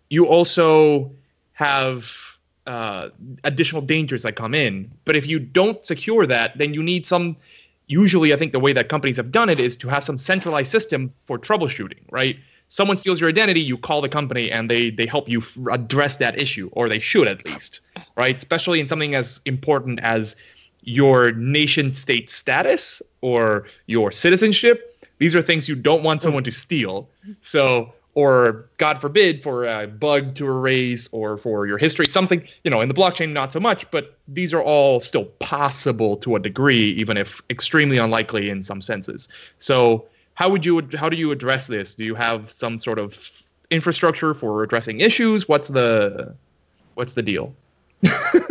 [0.09, 1.11] you also
[1.53, 2.09] have
[2.65, 3.09] uh,
[3.43, 4.89] additional dangers that come in.
[5.05, 7.37] But if you don't secure that, then you need some.
[7.87, 10.71] Usually, I think the way that companies have done it is to have some centralized
[10.71, 12.37] system for troubleshooting, right?
[12.69, 16.33] Someone steals your identity, you call the company, and they they help you address that
[16.45, 17.81] issue, or they should at least,
[18.15, 18.35] right?
[18.35, 20.35] Especially in something as important as
[20.83, 24.87] your nation state status or your citizenship.
[25.19, 27.07] These are things you don't want someone to steal.
[27.41, 32.71] So, or God forbid, for a bug to erase or for your history, something, you
[32.71, 36.39] know, in the blockchain, not so much, but these are all still possible to a
[36.39, 39.29] degree, even if extremely unlikely in some senses.
[39.59, 41.93] So, how would you, how do you address this?
[41.93, 43.31] Do you have some sort of
[43.69, 45.47] infrastructure for addressing issues?
[45.47, 46.35] What's the,
[46.95, 47.53] what's the deal?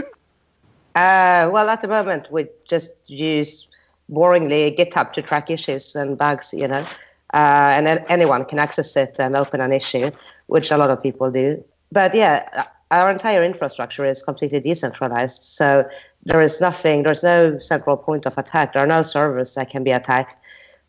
[0.94, 3.68] Uh, well, at the moment, we just use
[4.10, 6.84] boringly GitHub to track issues and bugs, you know,
[7.32, 10.10] uh, and then anyone can access it and open an issue,
[10.46, 11.62] which a lot of people do.
[11.92, 15.88] But yeah, our entire infrastructure is completely decentralized, so
[16.24, 18.72] there is nothing, there's no central point of attack.
[18.72, 20.34] There are no servers that can be attacked.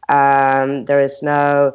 [0.10, 1.74] Um, there is no,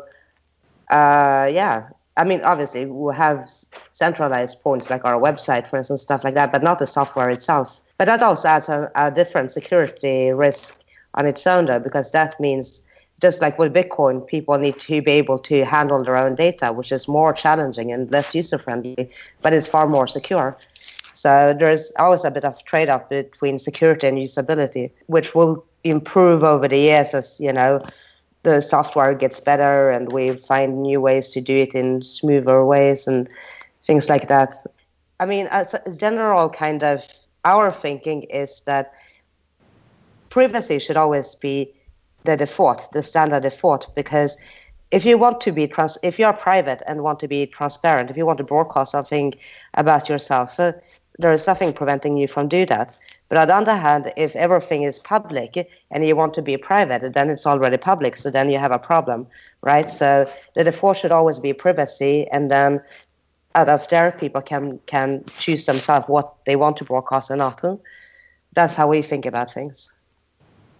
[0.90, 3.48] uh, yeah, I mean, obviously, we have
[3.92, 7.80] centralized points like our website, for instance, stuff like that, but not the software itself.
[7.98, 12.38] But that also adds a, a different security risk on its own, though, because that
[12.38, 12.82] means
[13.20, 16.92] just like with Bitcoin, people need to be able to handle their own data, which
[16.92, 20.56] is more challenging and less user friendly, but is far more secure.
[21.14, 26.44] So there's always a bit of trade off between security and usability, which will improve
[26.44, 27.80] over the years as you know
[28.42, 33.06] the software gets better and we find new ways to do it in smoother ways
[33.06, 33.28] and
[33.82, 34.54] things like that.
[35.18, 37.02] I mean, as a general kind of
[37.46, 38.92] our thinking is that
[40.28, 41.72] privacy should always be
[42.24, 44.36] the default, the standard default, because
[44.90, 48.10] if you want to be trans, if you are private and want to be transparent,
[48.10, 49.34] if you want to broadcast something
[49.74, 50.72] about yourself, uh,
[51.18, 52.94] there is nothing preventing you from do that.
[53.28, 57.12] But on the other hand, if everything is public and you want to be private,
[57.14, 58.16] then it's already public.
[58.16, 59.26] So then you have a problem,
[59.62, 59.90] right?
[59.90, 62.80] So the default should always be privacy, and then
[63.56, 67.62] out of there, people can can choose themselves what they want to broadcast and not.
[68.52, 69.90] That's how we think about things.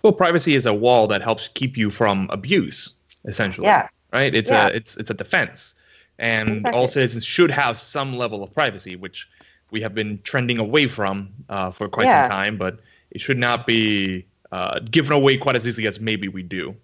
[0.03, 2.93] Well, privacy is a wall that helps keep you from abuse,
[3.25, 3.67] essentially.
[3.67, 3.89] Yeah.
[4.13, 4.35] Right.
[4.35, 4.69] It's Yeah.
[4.69, 5.75] a it's it's a defense,
[6.19, 6.81] and Exactly.
[6.81, 9.27] all citizens should have some level of privacy, which
[9.71, 12.23] we have been trending away from uh, for quite Yeah.
[12.23, 12.57] some time.
[12.57, 12.79] But
[13.11, 16.75] it should not be uh, given away quite as easily as maybe we do.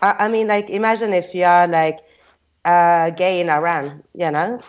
[0.00, 1.98] I, I mean, like, imagine if you are like
[2.64, 4.60] uh, gay in Iran, you know,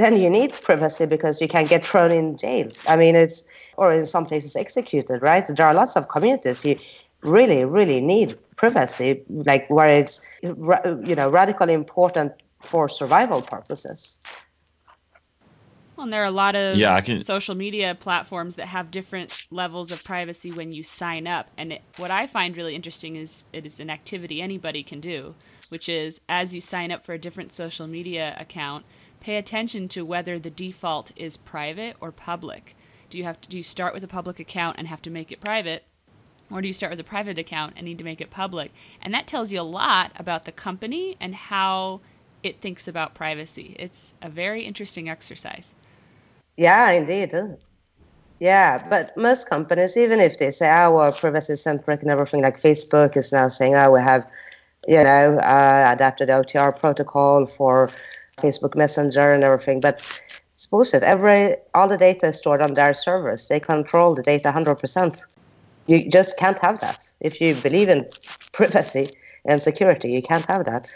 [0.00, 2.68] then you need privacy because you can get thrown in jail.
[2.88, 3.44] I mean, it's
[3.76, 5.44] or in some places executed, right?
[5.46, 6.78] There are lots of communities you
[7.22, 14.18] really, really need privacy, like where it's you know radically important for survival purposes.
[15.96, 19.32] Well, and there are a lot of Yeah, can- social media platforms that have different
[19.50, 21.50] levels of privacy when you sign up.
[21.58, 25.34] And it, what I find really interesting is it is an activity anybody can do,
[25.68, 28.86] which is as you sign up for a different social media account,
[29.20, 32.74] pay attention to whether the default is private or public.
[33.08, 35.30] Do you have to do you start with a public account and have to make
[35.30, 35.84] it private?
[36.50, 38.72] Or do you start with a private account and need to make it public?
[39.00, 42.00] And that tells you a lot about the company and how
[42.42, 43.76] it thinks about privacy.
[43.78, 45.74] It's a very interesting exercise.
[46.56, 47.32] Yeah, indeed.
[48.40, 52.60] Yeah, but most companies, even if they say, oh, we're privacy centric and everything, like
[52.60, 54.26] Facebook is now saying, oh, we have,
[54.88, 57.90] you know, uh, adapted OTR protocol for
[58.40, 59.80] Facebook Messenger and everything.
[59.80, 60.02] But
[60.54, 61.02] it's bullshit.
[61.02, 63.48] Every, all the data is stored on their servers.
[63.48, 65.22] They control the data 100%.
[65.86, 67.08] You just can't have that.
[67.20, 68.06] If you believe in
[68.52, 69.10] privacy
[69.46, 70.88] and security, you can't have that.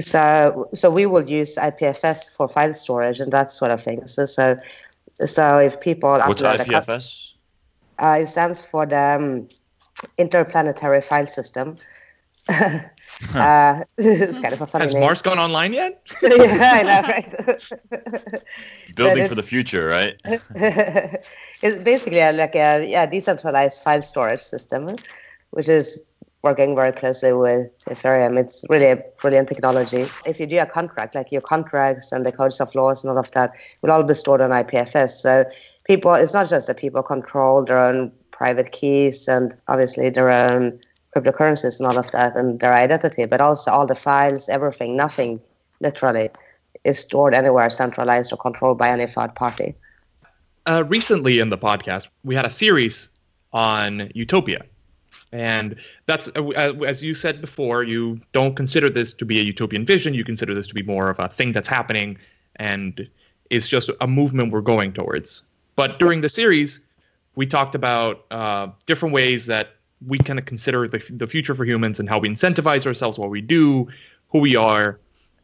[0.00, 4.06] So, so we will use IPFS for file storage and that sort of thing.
[4.06, 4.56] So, so,
[5.26, 7.34] so if people What's upload a cop- IPFS?
[7.98, 9.48] uh, it stands for the um,
[10.16, 11.76] Interplanetary File System.
[13.34, 15.02] uh, it's kind of a funny Has name.
[15.02, 16.02] Mars gone online yet?
[16.22, 18.42] yeah, I know, right?
[18.94, 20.14] Building for the future, right?
[21.62, 24.96] it's basically a, like a yeah, decentralized file storage system,
[25.50, 28.38] which is working very closely with Ethereum.
[28.38, 30.08] It's really a brilliant technology.
[30.26, 33.18] If you do a contract, like your contracts and the codes of laws and all
[33.18, 35.10] of that, will all be stored on IPFS.
[35.10, 35.44] So
[35.84, 40.80] people, it's not just that people control their own private keys and obviously their own
[41.14, 45.40] cryptocurrencies and all of that and their identity, but also all the files, everything, nothing,
[45.80, 46.30] literally,
[46.84, 49.74] is stored anywhere centralized or controlled by any third party.
[50.66, 53.10] uh, recently in the podcast, we had a series
[53.52, 54.64] on Utopia.
[55.32, 59.42] And that's, uh, uh, as you said before, you don't consider this to be a
[59.42, 60.14] utopian vision.
[60.14, 62.18] You consider this to be more of a thing that's happening
[62.56, 63.08] and
[63.50, 65.42] it's just a movement we're going towards.
[65.74, 66.80] But during the series,
[67.34, 71.64] we talked about uh, different ways that we kind of consider the, the future for
[71.64, 73.88] humans and how we incentivize ourselves, what we do,
[74.30, 74.98] who we are.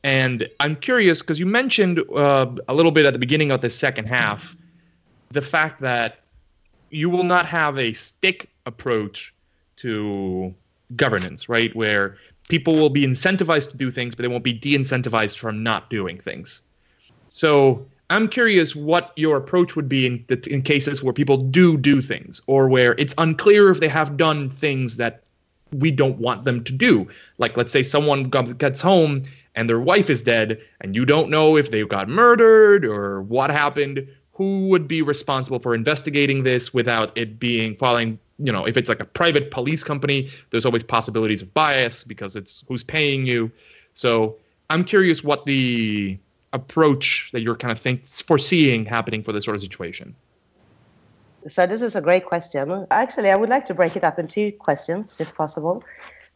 [0.05, 3.71] And I'm curious because you mentioned uh, a little bit at the beginning of the
[3.71, 4.57] second half
[5.31, 6.21] the fact that
[6.91, 9.35] you will not have a stick approach
[9.77, 10.55] to
[10.97, 11.75] governance, right?
[11.77, 12.17] Where
[12.49, 15.91] people will be incentivized to do things, but they won't be de incentivized from not
[15.91, 16.63] doing things.
[17.29, 21.77] So I'm curious what your approach would be in, the, in cases where people do
[21.77, 25.23] do things or where it's unclear if they have done things that
[25.73, 27.07] we don't want them to do.
[27.37, 31.29] Like, let's say someone comes, gets home and their wife is dead, and you don't
[31.29, 34.07] know if they got murdered or what happened.
[34.39, 38.89] who would be responsible for investigating this without it being falling you know if it's
[38.89, 43.51] like a private police company there's always possibilities of bias because it's who's paying you
[43.95, 44.37] so
[44.71, 46.17] i'm curious what the
[46.53, 50.15] approach that you're kind of think foreseeing happening for this sort of situation
[51.47, 52.87] so this is a great question.
[52.91, 55.85] Actually, I would like to break it up in two questions, if possible,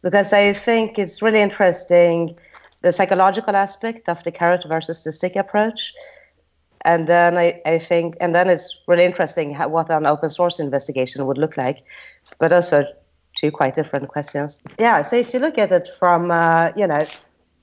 [0.03, 2.39] because I think it's really interesting
[2.83, 5.93] the psychological aspect of the carrot versus the stick approach.
[6.85, 10.59] And then I, I think, and then it's really interesting how, what an open source
[10.59, 11.85] investigation would look like,
[12.39, 12.85] but also
[13.37, 14.61] two quite different questions.
[14.79, 17.07] Yeah, so if you look at it from, uh, you know,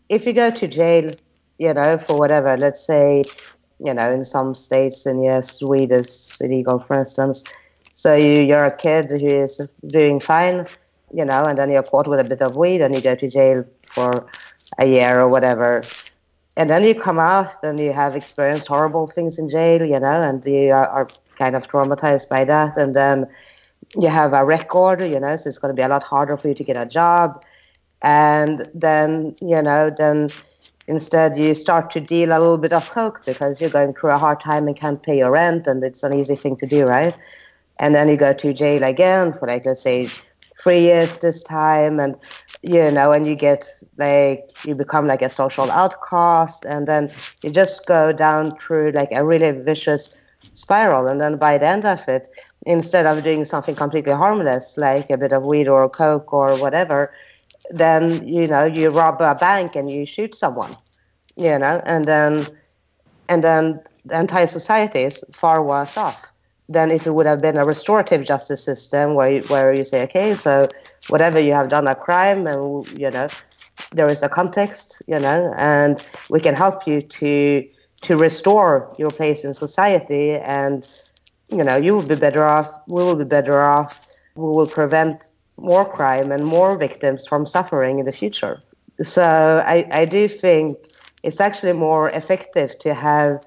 [0.08, 1.14] if you go to jail,
[1.60, 3.24] you know, for whatever, let's say
[3.80, 7.44] you know, in some states in US, weed is illegal, for instance.
[7.94, 10.68] So you, you're a kid who is doing fine,
[11.14, 13.28] you know, and then you're caught with a bit of weed and you go to
[13.28, 14.28] jail for
[14.78, 15.84] a year or whatever.
[16.58, 20.22] And then you come out and you have experienced horrible things in jail, you know,
[20.22, 21.08] and you are, are
[21.38, 22.76] kind of traumatized by that.
[22.78, 23.28] And then
[23.96, 26.50] you have a record, you know, so it's going to be a lot harder for
[26.50, 27.44] you to get a job.
[28.02, 30.30] And then, you know, then
[30.90, 34.18] Instead, you start to deal a little bit of coke because you're going through a
[34.18, 37.14] hard time and can't pay your rent, and it's an easy thing to do, right?
[37.78, 40.10] And then you go to jail again for like let's say
[40.60, 42.16] three years this time, and
[42.64, 43.66] you know, and you get
[43.98, 47.12] like you become like a social outcast, and then
[47.44, 50.18] you just go down through like a really vicious
[50.54, 51.06] spiral.
[51.06, 52.34] And then by the end of it,
[52.66, 57.12] instead of doing something completely harmless like a bit of weed or coke or whatever,
[57.70, 60.76] then you know you rob a bank and you shoot someone
[61.36, 62.46] you know and then
[63.28, 66.26] and then the entire society is far worse off
[66.68, 70.04] than if it would have been a restorative justice system where you, where you say
[70.04, 70.68] okay so
[71.10, 73.28] whatever you have done a crime and you know
[73.92, 77.68] there is a context you know and we can help you to
[78.02, 80.88] to restore your place in society and
[81.50, 84.00] you know you will be better off we will be better off
[84.36, 85.22] we will prevent
[85.62, 88.62] more crime and more victims from suffering in the future.
[89.02, 90.78] So I, I do think
[91.24, 93.42] it's actually more effective to have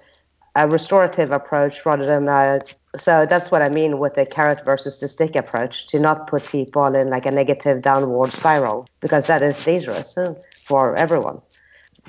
[0.55, 2.61] a restorative approach rather than a
[2.97, 6.45] so that's what I mean with the carrot versus the stick approach to not put
[6.45, 10.35] people in like a negative downward spiral because that is dangerous uh,
[10.67, 11.41] for everyone.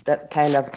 [0.03, 0.69] That kind of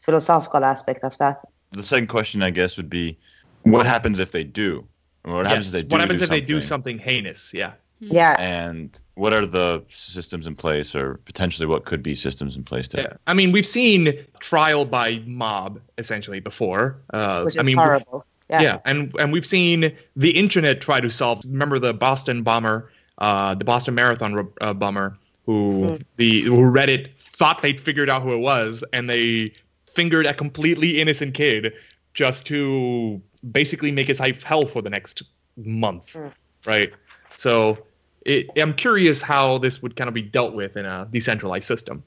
[0.00, 1.42] philosophical aspect of that.
[1.72, 3.18] The second question, I guess, would be
[3.64, 4.86] what happens if they do?
[5.24, 5.66] What happens yes.
[5.66, 5.92] if they do?
[5.92, 6.42] What happens do if something?
[6.42, 7.52] they do something heinous?
[7.52, 7.72] Yeah.
[8.00, 8.36] Yeah.
[8.38, 12.88] And what are the systems in place, or potentially what could be systems in place
[12.88, 13.02] to?
[13.02, 13.12] Yeah.
[13.26, 16.96] I mean, we've seen trial by mob essentially before.
[17.12, 18.24] Uh, Which is I mean, horrible.
[18.48, 18.62] Yeah.
[18.62, 21.42] yeah, and and we've seen the internet try to solve.
[21.44, 26.02] Remember the Boston bomber, uh, the Boston Marathon uh, bomber, who Mm.
[26.16, 29.52] the who Reddit thought they'd figured out who it was, and they
[29.92, 31.72] fingered a completely innocent kid
[32.14, 33.20] just to
[33.52, 35.22] basically make his life hell for the next
[35.56, 36.32] month, Mm.
[36.66, 36.92] right?
[37.36, 37.78] So
[38.26, 42.02] it, I'm curious how this would kind of be dealt with in a decentralized system.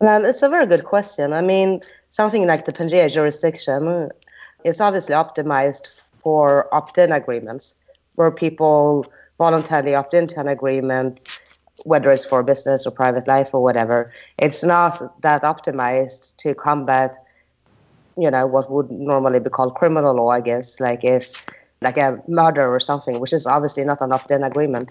[0.00, 1.32] Well, it's a very good question.
[1.32, 4.10] I mean, something like the Pangea jurisdiction
[4.64, 5.88] is obviously optimized
[6.22, 7.74] for opt-in agreements,
[8.14, 9.06] where people
[9.38, 11.20] voluntarily opt into an agreement,
[11.84, 14.12] whether it's for business or private life or whatever.
[14.38, 17.16] It's not that optimized to combat,
[18.16, 21.32] you know, what would normally be called criminal law, I guess, like if
[21.82, 24.90] like a murder or something, which is obviously not an opt-in agreement.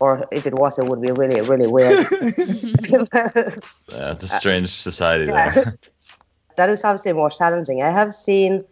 [0.00, 2.06] Or if it was, it would be really, really weird.
[3.90, 5.54] Yeah, it's a strange society Yeah.
[5.54, 5.78] there.
[6.56, 7.82] that is obviously more challenging.
[7.82, 8.62] I have seen,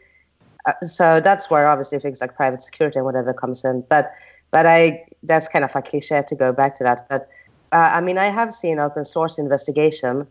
[0.66, 3.84] uh, so that's where obviously things like private security and whatever comes in.
[3.88, 4.12] But
[4.52, 7.06] but I that's kind of a cliche to go back to that.
[7.08, 7.28] But
[7.72, 10.26] uh, I mean, I have seen open source investigation.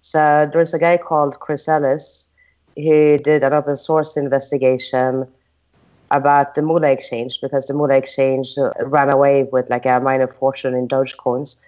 [0.00, 2.28] So there's a guy called Chris Ellis
[2.76, 5.26] who did an open source investigation
[6.10, 10.74] about the Moolah exchange because the Moolah exchange ran away with like a minor fortune
[10.74, 11.62] in Dogecoins.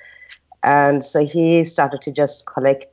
[0.63, 2.87] And so he started to just collect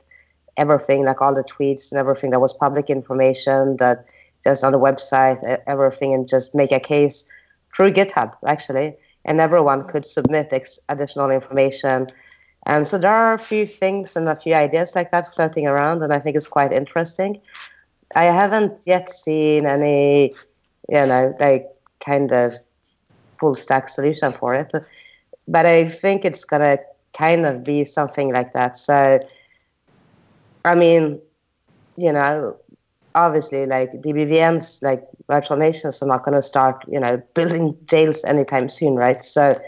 [0.56, 4.06] everything, like all the tweets and everything that was public information that
[4.44, 7.28] just on the website, everything, and just make a case
[7.74, 8.96] through GitHub, actually.
[9.24, 12.08] And everyone could submit ex- additional information.
[12.66, 16.02] And so there are a few things and a few ideas like that floating around,
[16.02, 17.40] and I think it's quite interesting.
[18.14, 20.34] I haven't yet seen any,
[20.88, 21.68] you know, like
[22.00, 22.54] kind of
[23.38, 24.72] full stack solution for it,
[25.48, 26.78] but I think it's gonna
[27.12, 28.76] kind of be something like that.
[28.76, 29.20] So,
[30.64, 31.20] I mean,
[31.96, 32.56] you know,
[33.14, 38.68] obviously, like DBVNs, like virtual nations, are not to start, you know, building jails anytime
[38.68, 39.22] soon, right?
[39.22, 39.60] So,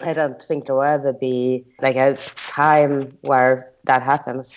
[0.00, 4.54] I don't think there will ever be like a time where that happens.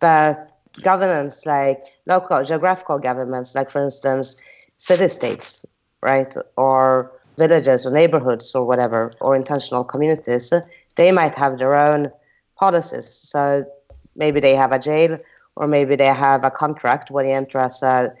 [0.00, 0.50] But
[0.82, 4.36] governance, like local geographical governments, like for instance,
[4.78, 5.64] city states,
[6.02, 10.52] right, or villages or neighborhoods or whatever, or intentional communities,
[10.96, 12.10] they might have their own
[12.56, 13.06] policies.
[13.06, 13.64] So
[14.14, 15.18] maybe they have a jail,
[15.56, 18.14] or maybe they have a contract when you enter as a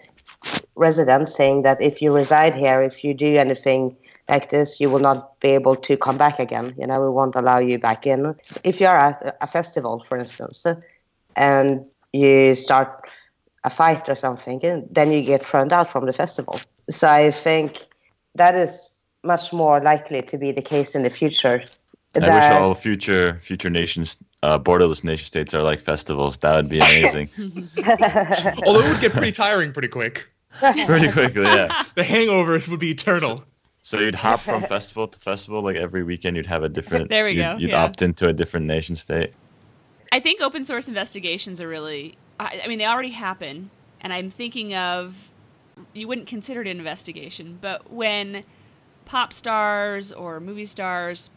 [0.76, 3.96] resident saying that if you reside here, if you do anything
[4.28, 6.74] like this, you will not be able to come back again.
[6.78, 8.34] You know, we won't allow you back in.
[8.62, 10.66] If you are at a festival, for instance,
[11.36, 13.05] and you start
[13.66, 16.58] a fight or something, and then you get thrown out from the festival.
[16.88, 17.86] So I think
[18.36, 18.90] that is
[19.24, 21.62] much more likely to be the case in the future.
[22.14, 26.38] I wish all future future nations, uh, borderless nation states, are like festivals.
[26.38, 27.28] That would be amazing.
[28.66, 30.24] Although it would get pretty tiring pretty quick.
[30.86, 31.84] Pretty quickly, yeah.
[31.96, 33.44] The hangovers would be eternal.
[33.82, 37.10] So you'd hop from festival to festival, like every weekend you'd have a different.
[37.10, 37.84] There we you'd, go, You'd yeah.
[37.84, 39.34] opt into a different nation state.
[40.12, 43.70] I think open source investigations are really, I, I mean, they already happen.
[44.00, 45.30] And I'm thinking of,
[45.92, 48.44] you wouldn't consider it an investigation, but when
[49.04, 51.30] pop stars or movie stars,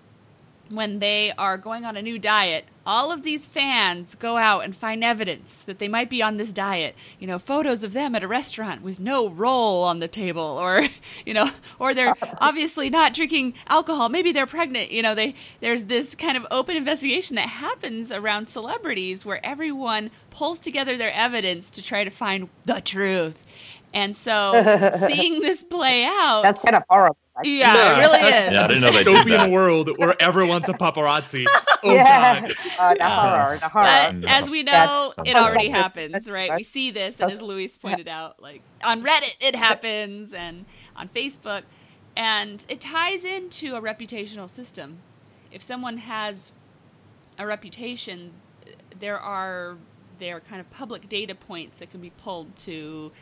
[0.69, 4.75] when they are going on a new diet, all of these fans go out and
[4.75, 6.95] find evidence that they might be on this diet.
[7.19, 10.87] You know, photos of them at a restaurant with no roll on the table, or
[11.25, 14.09] you know, or they're obviously not drinking alcohol.
[14.09, 14.91] Maybe they're pregnant.
[14.91, 20.11] You know, they there's this kind of open investigation that happens around celebrities where everyone
[20.31, 23.45] pulls together their evidence to try to find the truth.
[23.93, 27.17] And so, seeing this play out, That's kind of horrible.
[27.39, 27.57] Actually.
[27.59, 28.53] yeah, it really is.
[28.53, 29.51] Yeah, I didn't know they did Dystopian that.
[29.51, 31.45] world where everyone's a paparazzi.
[31.81, 32.41] Oh yeah.
[32.41, 32.51] god.
[32.77, 33.85] Uh, the horror, the horror.
[33.85, 34.27] But No.
[34.27, 35.81] as we know, That's- it already horrible.
[35.81, 36.51] happens, right?
[36.53, 40.65] We see this, and as Luis pointed out, like on Reddit, it happens, and
[40.97, 41.61] on Facebook,
[42.17, 44.97] and it ties into a reputational system.
[45.53, 46.51] If someone has
[47.37, 48.33] a reputation,
[48.99, 49.77] there are
[50.19, 53.13] there are kind of public data points that can be pulled to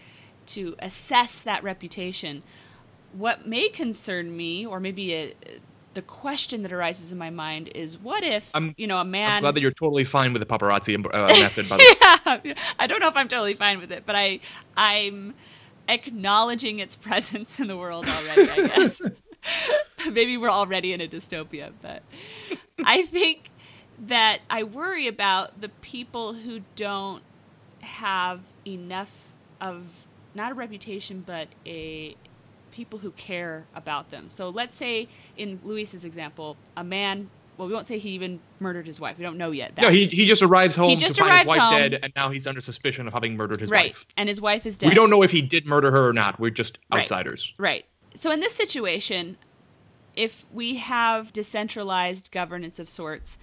[0.48, 2.42] to assess that reputation.
[3.18, 5.34] What may concern me, or maybe a,
[5.94, 9.32] the question that arises in my mind, is what if I'm- you know a man
[9.38, 11.68] I'm glad that you're totally fine with the paparazzi uh, method.
[11.68, 12.42] By the way.
[12.44, 14.40] yeah, I don't know if I'm totally fine with it, but I
[14.76, 15.34] I'm
[15.88, 18.50] acknowledging its presence in the world already.
[18.52, 19.02] I guess
[20.12, 22.04] maybe we're already in a dystopia, but
[22.84, 23.50] I think
[24.00, 27.24] that I worry about the people who don't
[27.82, 30.06] have enough of
[30.36, 32.16] not a reputation, but a
[32.78, 34.30] people who care about them.
[34.30, 37.32] So let's say in Luis's example, a man.
[37.58, 39.18] Well, we won't say he even murdered his wife.
[39.18, 39.76] We don't know yet.
[39.82, 41.80] No, he, he just arrives home he just to find arrives his wife home.
[41.80, 44.06] dead, and now he's under suspicion of having murdered his right, wife.
[44.16, 44.90] and his wife is dead.
[44.90, 46.40] We don't know if he did murder her or not.
[46.40, 47.02] We're just Right.
[47.02, 47.56] outsiders.
[47.58, 47.86] Right.
[48.14, 49.38] So in this situation,
[50.16, 53.40] if we have decentralized governance of sorts,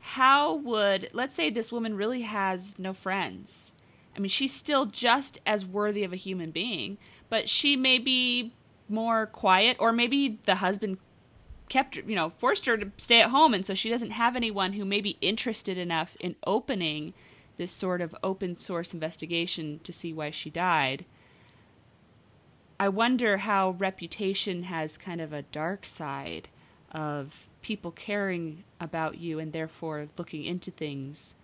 [0.00, 3.74] how would let's say this woman really has no friends?
[4.16, 6.98] I mean, she's still just as worthy of a human being,
[7.30, 8.54] but she may be
[8.92, 10.98] more quiet, or maybe the husband
[11.68, 14.74] kept you know forced her to stay at home and so she doesn't have anyone
[14.74, 17.14] who may be interested enough in opening
[17.56, 21.06] this sort of open source investigation to see why she died
[22.82, 26.48] I wonder how reputation has kind of a dark side
[26.90, 31.36] of people caring about you and therefore looking into things.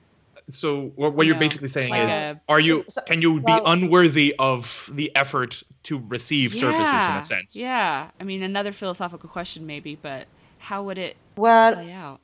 [0.51, 1.41] So what, what you're Yeah.
[1.41, 5.14] basically saying Like is, a- are you So- can you well- be unworthy of the
[5.16, 7.57] effort to receive services in a sense?
[7.57, 8.11] Yeah.
[8.20, 10.26] I mean, another philosophical question, maybe, but
[10.59, 12.20] how would it Well, play out?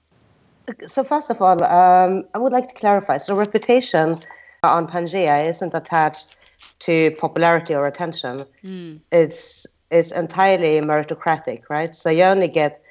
[0.86, 3.18] So first of all, um, I would like to clarify.
[3.18, 4.18] So reputation
[4.62, 6.36] on Pangea isn't attached
[6.80, 8.46] to popularity or attention.
[8.64, 9.00] Mm.
[9.12, 11.94] It's it's entirely meritocratic, right?
[11.94, 12.82] So you only get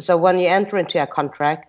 [0.00, 1.68] so when you enter into a contract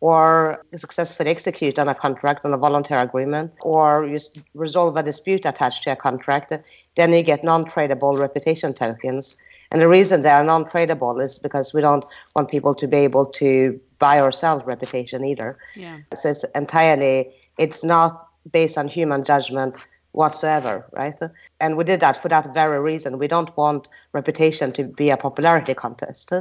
[0.00, 4.18] or successfully execute on a contract on a voluntary agreement or you
[4.54, 6.52] resolve a dispute attached to a contract,
[6.96, 9.36] then you get non-tradable reputation tokens.
[9.70, 13.26] And the reason they are non-tradable is because we don't want people to be able
[13.26, 15.58] to buy or sell reputation either.
[15.76, 15.98] Yeah.
[16.16, 19.76] So it's entirely, it's not based on human judgment
[20.12, 21.18] whatsoever, right?
[21.60, 23.18] And we did that for that very reason.
[23.18, 26.32] We don't want reputation to be a popularity contest.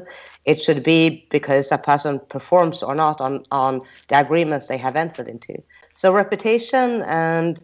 [0.45, 4.95] It should be because a person performs or not on, on the agreements they have
[4.95, 5.61] entered into.
[5.95, 7.61] So reputation and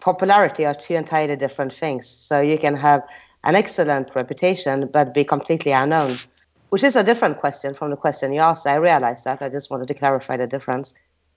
[0.00, 2.08] popularity are two entirely different things.
[2.08, 3.02] So you can have
[3.44, 6.16] an excellent reputation but be completely unknown,
[6.70, 8.66] which is a different question from the question you asked.
[8.66, 9.42] I realized that.
[9.42, 10.94] I just wanted to clarify the difference.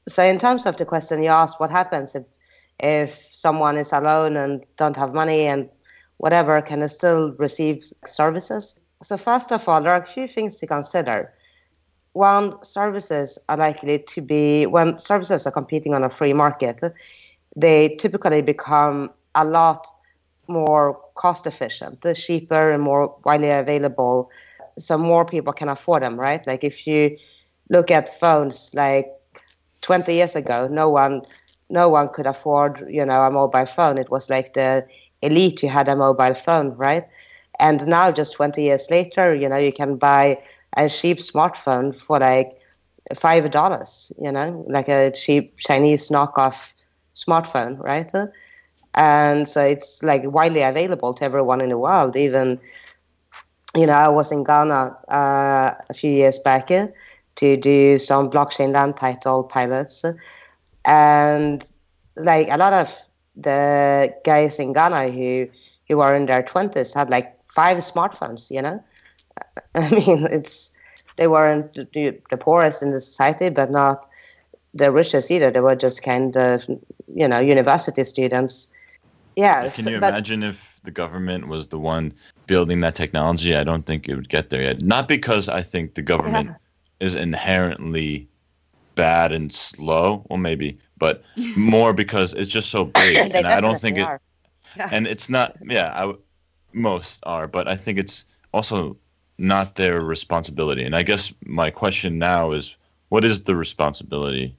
[0.08, 2.24] So in terms of the question you asked, what happens if
[2.82, 5.70] if someone is alone and don't have money and
[6.18, 8.80] whatever, can still receive services?
[9.04, 11.34] So first of all, there are a few things to consider.
[12.14, 16.82] One, services are likely to be when services are competing on a free market,
[17.56, 19.88] they typically become a lot
[20.48, 24.30] more cost efficient, the cheaper and more widely available,
[24.78, 26.46] so more people can afford them, right?
[26.46, 27.18] Like if you
[27.70, 29.08] look at phones, like
[29.82, 31.22] 20 years ago, no one,
[31.72, 33.98] no one could afford, you know, a mobile phone.
[33.98, 34.86] It was like the
[35.22, 37.06] elite who had a mobile phone, right?
[37.60, 40.40] And now, just 20 years later, you know, you can buy
[40.78, 42.52] a cheap smartphone for like
[43.16, 46.74] five dollars, you know, like a cheap Chinese knockoff
[47.16, 48.12] smartphone, right?
[48.96, 52.16] And so it's like widely available to everyone in the world.
[52.16, 52.60] Even,
[53.76, 58.74] you know, I was in Ghana uh, a few years back to do some blockchain
[58.74, 60.04] land title pilots,
[60.86, 61.64] and
[62.16, 62.96] like a lot of
[63.36, 65.48] the guys in Ghana who
[65.88, 68.52] who are in their twenties had like five smartphones.
[68.52, 68.84] You know,
[69.76, 70.72] I mean, it's
[71.18, 74.08] they weren't the, the poorest in the society, but not
[74.74, 75.52] the richest either.
[75.52, 76.64] They were just kind of,
[77.14, 78.74] you know, university students.
[79.36, 79.70] Yeah.
[79.70, 82.14] Can you but- imagine if the government was the one
[82.48, 83.56] building that technology?
[83.56, 84.82] I don't think it would get there yet.
[84.82, 87.06] Not because I think the government Yeah.
[87.06, 88.28] is inherently
[88.96, 91.24] bad and slow, well, maybe, but
[91.58, 94.06] more because it's just so big, and I don't think definitely it.
[94.06, 94.90] are.
[94.92, 95.58] And it's not.
[95.64, 96.20] Yeah, I w
[96.74, 98.24] most are, but I think it's
[98.54, 98.98] also
[99.38, 100.84] not their responsibility.
[100.84, 102.78] And I guess my question now is,
[103.10, 104.56] what is the responsibility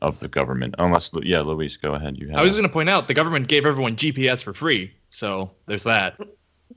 [0.00, 0.74] of the government?
[0.78, 2.18] Unless, yeah, Luis, go ahead.
[2.18, 2.38] You have.
[2.38, 5.84] I was going to point out the government gave everyone GPS for free, so there's
[5.84, 6.18] that.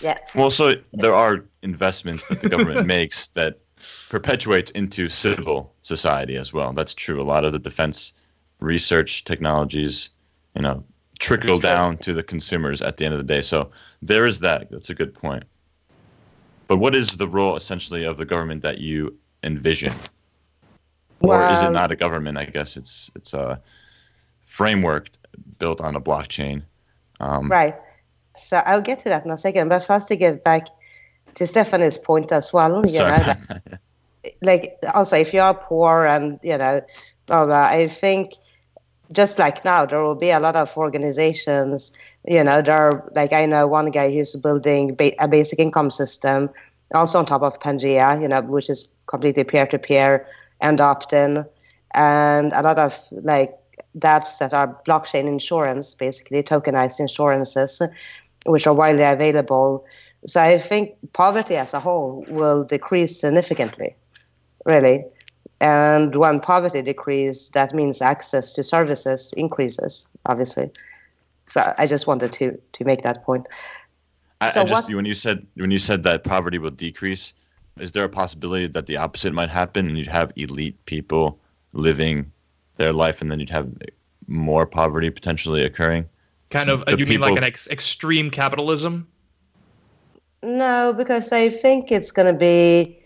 [0.00, 0.18] yeah.
[0.34, 3.60] Well, so there are investments that the government makes that
[4.08, 6.72] perpetuates into civil society as well.
[6.72, 7.20] That's true.
[7.20, 8.14] A lot of the defense
[8.60, 10.10] research technologies,
[10.54, 10.84] you know,
[11.18, 13.42] trickle down to the consumers at the end of the day.
[13.42, 13.70] So
[14.02, 14.70] there is that.
[14.70, 15.44] That's a good point.
[16.68, 19.94] But what is the role essentially of the government that you envision?
[21.20, 22.38] Or is it not a government?
[22.38, 23.60] I guess it's it's a
[24.46, 25.10] framework
[25.58, 26.62] built on a blockchain.
[27.20, 27.74] Um, Right.
[28.36, 29.68] So I'll get to that in a second.
[29.68, 30.68] But first, to get back
[31.34, 33.18] to Stephanie's point as well, you sorry.
[33.18, 33.80] know, that,
[34.42, 36.80] like also if you're poor and you know,
[37.26, 37.64] blah blah.
[37.64, 38.34] I think
[39.12, 41.92] just like now, there will be a lot of organizations.
[42.26, 45.90] You know, there are like I know one guy who's building ba- a basic income
[45.90, 46.50] system,
[46.94, 50.26] also on top of Pangea, you know, which is completely peer to peer
[50.60, 51.44] and opt-in,
[51.94, 53.56] and a lot of like
[53.98, 57.80] dApps that are blockchain insurance, basically tokenized insurances,
[58.44, 59.84] which are widely available.
[60.26, 63.96] So I think poverty as a whole will decrease significantly,
[64.68, 65.04] really.
[65.60, 70.70] And when poverty decreases, that means access to services increases, obviously.
[71.46, 73.48] So I just wanted to to make that point.
[74.40, 77.34] I, So I just what- when you said when you said that poverty will decrease,
[77.80, 81.40] is there a possibility that the opposite might happen and you'd have elite people
[81.72, 82.30] living
[82.76, 83.68] their life and then you'd have
[84.28, 86.04] more poverty potentially occurring?
[86.50, 89.06] Kind of, The you mean like an ex- extreme capitalism?
[90.42, 92.97] No, because I think it's going to be,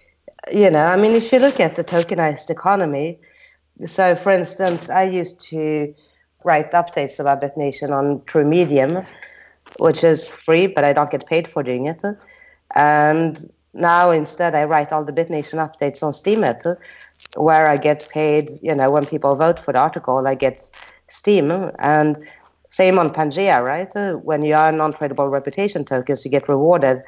[0.51, 3.21] you know, I mean, if you look at the tokenized economy,
[3.87, 5.95] so for instance, I used to
[6.45, 9.05] write updates about BitNation on True Medium,
[9.79, 12.03] which is free, but I don't get paid for doing it.
[12.75, 16.77] And now instead, I write all the BitNation updates on Steemit,
[17.37, 20.71] where I get paid, you know, when people vote for the article, I get
[21.09, 21.71] Steem.
[21.79, 22.19] And
[22.71, 23.91] same on Pangea, right?
[24.25, 27.03] When you earn non-tradable reputation tokens, you get rewarded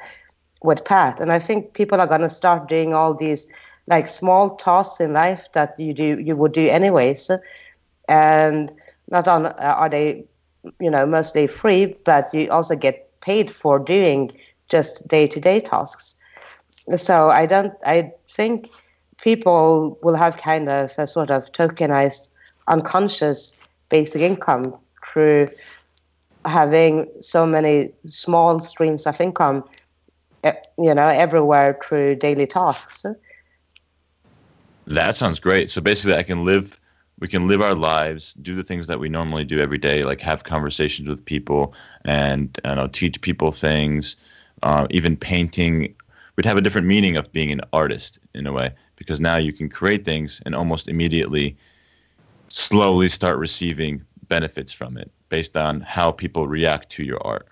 [0.65, 1.19] with PAT.
[1.19, 3.47] And I think people are going to start doing all these
[3.87, 7.29] like small tasks in life that you do you would do anyways,
[8.09, 8.71] and
[9.11, 10.25] not on uh, are they,
[10.79, 14.31] you know, mostly free, but you also get paid for doing
[14.67, 16.15] just day-to-day tasks.
[16.95, 17.73] So I don't.
[17.85, 18.69] I think
[19.21, 22.29] people will have kind of a sort of tokenized,
[22.67, 23.59] unconscious
[23.89, 24.75] basic income
[25.13, 25.47] through
[26.45, 29.63] having so many small streams of income,
[30.77, 33.05] you know, everywhere through daily tasks.
[34.87, 35.69] That sounds great.
[35.69, 36.79] So basically, I can live.
[37.19, 40.19] We can live our lives, do the things that we normally do every day, like
[40.19, 41.73] have conversations with people
[42.03, 44.17] and you know, teach people things.
[44.63, 45.95] Uh, even painting,
[46.35, 49.53] we'd have a different meaning of being an artist in a way because now you
[49.53, 51.55] can create things and almost immediately,
[52.49, 57.47] slowly start receiving benefits from it based on how people react to your art.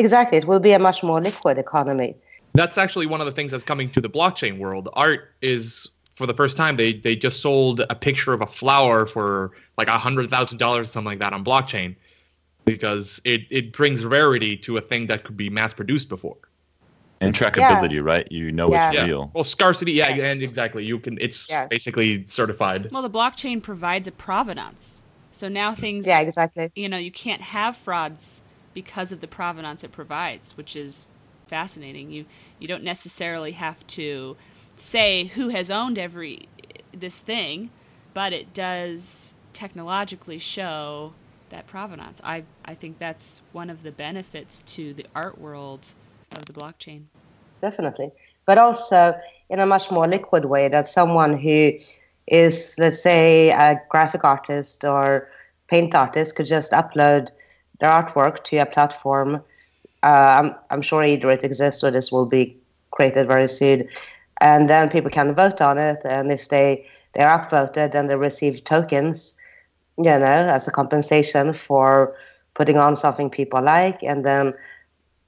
[0.00, 2.16] Exactly, it will be a much more liquid economy.
[2.54, 4.88] That's actually one of the things that's coming to the blockchain world.
[4.94, 9.06] Art is for the first time they they just sold a picture of a flower
[9.06, 11.94] for like a hundred thousand dollars, something like that, on blockchain,
[12.64, 16.38] because it it brings rarity to a thing that could be mass produced before.
[17.20, 18.26] And trackability, right?
[18.32, 18.86] You know Yeah.
[18.86, 19.04] it's Yeah.
[19.04, 19.30] real.
[19.34, 20.30] Well, scarcity, yeah, Yeah.
[20.30, 20.82] and exactly.
[20.84, 21.18] You can.
[21.20, 21.66] It's Yeah.
[21.66, 22.88] basically certified.
[22.90, 25.02] Well, the blockchain provides a provenance.
[25.30, 26.72] So now things, Yeah, exactly.
[26.74, 28.42] you know, you can't have frauds
[28.74, 31.08] because of the provenance it provides, which is
[31.46, 32.10] fascinating.
[32.10, 32.26] You
[32.58, 34.36] you don't necessarily have to
[34.76, 36.48] say who has owned every
[36.92, 37.70] this thing,
[38.14, 41.12] but it does technologically show
[41.50, 42.20] that provenance.
[42.24, 45.86] I I think that's one of the benefits to the art world
[46.32, 47.04] of the blockchain.
[47.60, 48.12] Definitely,
[48.46, 49.18] but also
[49.48, 51.72] in a much more liquid way that someone who
[52.26, 55.28] is, let's say, a graphic artist or
[55.66, 57.28] paint artist could just upload
[57.80, 59.42] their artwork to a platform.
[60.02, 62.56] Uh, I'm, I'm sure either it exists or this will be
[62.90, 63.88] created very soon.
[64.40, 66.00] And then people can vote on it.
[66.04, 69.34] And if they, they're upvoted, then they receive tokens,
[69.98, 72.16] you know, as a compensation for
[72.54, 74.02] putting on something people like.
[74.02, 74.54] And then,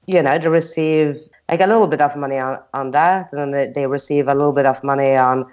[0.07, 3.31] you know, they receive like a little bit of money on, on that.
[3.31, 5.45] And then they receive a little bit of money on,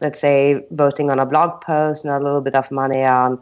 [0.00, 3.38] let's say, voting on a blog post and a little bit of money on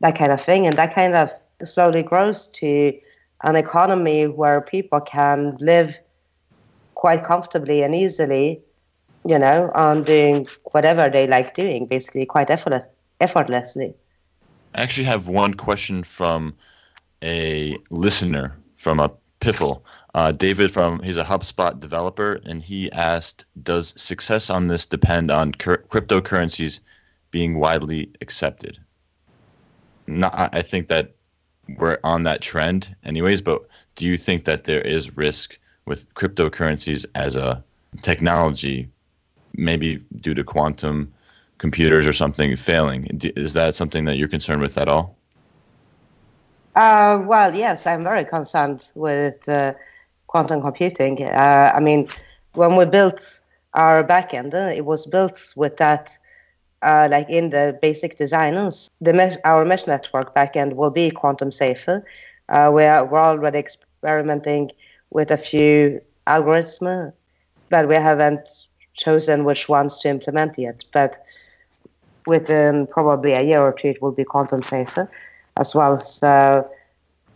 [0.00, 0.66] that kind of thing.
[0.66, 1.32] And that kind of
[1.64, 2.98] slowly grows to
[3.42, 5.98] an economy where people can live
[6.94, 8.60] quite comfortably and easily,
[9.24, 12.84] you know, on doing whatever they like doing, basically quite effortless,
[13.20, 13.94] effortlessly.
[14.74, 16.54] I actually have one question from
[17.22, 19.82] a listener from a Piffle.
[20.14, 25.32] Uh, David from he's a HubSpot developer, and he asked, "Does success on this depend
[25.32, 26.80] on cur- cryptocurrencies
[27.32, 28.78] being widely accepted?"
[30.06, 31.16] Not, I think that
[31.78, 33.40] we're on that trend, anyways.
[33.40, 33.62] But
[33.94, 37.62] do you think that there is risk with cryptocurrencies as a
[38.02, 38.88] technology,
[39.54, 41.12] maybe due to quantum
[41.58, 43.06] computers or something failing?
[43.36, 45.16] Is that something that you're concerned with at all?
[46.74, 49.74] Uh, well, yes, I'm very concerned with uh,
[50.26, 51.22] quantum computing.
[51.22, 52.08] Uh, I mean,
[52.54, 53.40] when we built
[53.74, 56.10] our backend, uh, it was built with that,
[56.82, 58.90] uh, like in the basic designs.
[59.00, 62.04] The mesh, our mesh network backend will be quantum safer.
[62.48, 64.72] Uh, we are, we're already experimenting
[65.10, 67.12] with a few algorithms,
[67.70, 68.46] but we haven't
[68.94, 70.84] chosen which ones to implement yet.
[70.92, 71.24] But
[72.26, 75.10] within probably a year or two, it will be quantum safer
[75.56, 75.98] as well.
[75.98, 76.68] So,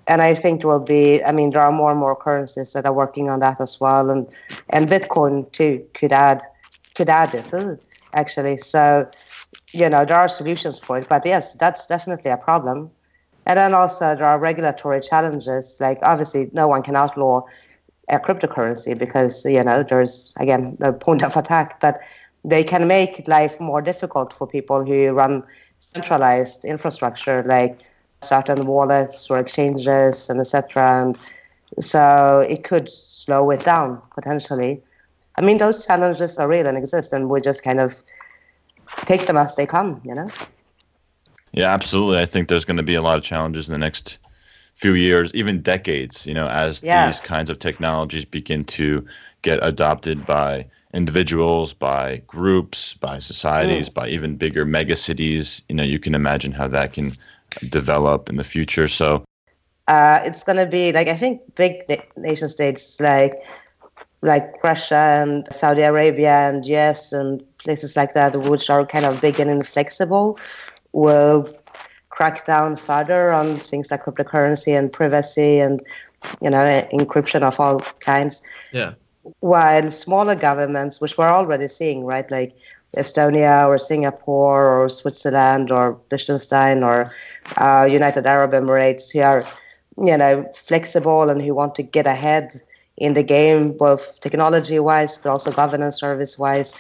[0.07, 1.23] and I think there will be.
[1.25, 4.11] I mean, there are more and more currencies that are working on that as well,
[4.11, 4.27] and
[4.71, 6.43] and Bitcoin too could add
[6.95, 7.77] could add it uh,
[8.13, 8.59] actually.
[8.59, 9.09] So,
[9.73, 12.91] you know, there are solutions for it, but yes, that's definitely a problem.
[13.47, 15.77] And then also there are regulatory challenges.
[15.81, 17.43] Like obviously, no one can outlaw
[18.09, 22.01] a cryptocurrency because you know there's again no point of attack, but
[22.45, 25.45] they can make life more difficult for people who run
[25.81, 27.79] centralized infrastructure like
[28.23, 31.03] certain wallets or exchanges and etc.
[31.03, 31.19] And
[31.85, 34.83] so it could slow it down potentially.
[35.37, 38.03] I mean, those challenges are real and exist, and we just kind of
[39.05, 40.29] take them as they come, you know.
[41.53, 42.21] Yeah, absolutely.
[42.21, 44.19] I think there's going to be a lot of challenges in the next
[44.75, 47.07] few years, even decades, you know, as yeah.
[47.07, 49.07] these kinds of technologies begin to
[49.43, 53.95] get adopted by individuals, by groups, by societies, mm.
[53.95, 55.63] by even bigger mega cities.
[55.69, 57.17] You know, you can imagine how that can
[57.69, 58.87] develop in the future.
[58.87, 59.25] So
[59.89, 63.45] uh, it's going to be like I think big nation states like
[64.23, 69.21] like Russia and Saudi Arabia and US and places like that, which are kind of
[69.21, 70.39] big and inflexible,
[70.93, 71.41] will
[72.17, 75.83] crack down further on things like cryptocurrency and privacy and
[76.41, 76.65] you know
[76.99, 78.43] encryption of all kinds.
[78.73, 78.95] Yeah.
[79.41, 82.57] While smaller governments, which we're already seeing, right, like
[82.97, 87.13] Estonia or Singapore or Switzerland or Liechtenstein or
[87.57, 89.45] uh, United Arab Emirates who are,
[89.99, 92.61] you know, flexible and who want to get ahead
[92.97, 96.75] in the game, both technology-wise but also governance service-wise,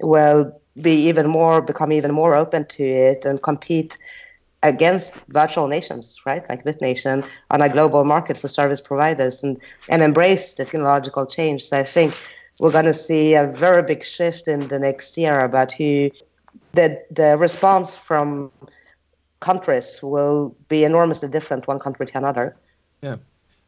[0.00, 3.96] will be even more become even more open to it and compete
[4.64, 10.02] against virtual nations, right, like BitNation, on a global market for service providers and, and
[10.02, 11.62] embrace the technological change.
[11.62, 12.16] So I think
[12.58, 16.10] we're going to see a very big shift in the next year about who
[16.72, 18.50] the the response from
[19.40, 22.56] countries will be enormously different one country to another.
[23.02, 23.16] Yeah,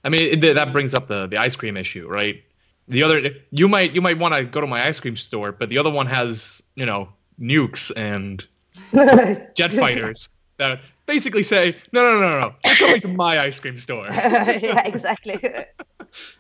[0.05, 2.43] I mean it, that brings up the the ice cream issue, right?
[2.89, 5.68] The other you might you might want to go to my ice cream store, but
[5.68, 7.09] the other one has you know
[7.41, 8.45] nukes and
[9.55, 10.28] jet fighters
[10.59, 14.07] that basically say no no no no no you're coming to my ice cream store.
[14.11, 15.41] yeah, exactly.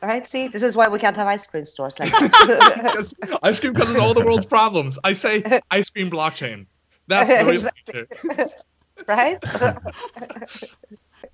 [0.02, 2.12] All right, see, this is why we can't have ice cream stores like
[3.42, 4.98] ice cream causes all the world's problems.
[5.04, 6.66] I say ice cream blockchain.
[7.08, 8.04] That's the exactly.
[9.06, 9.38] right?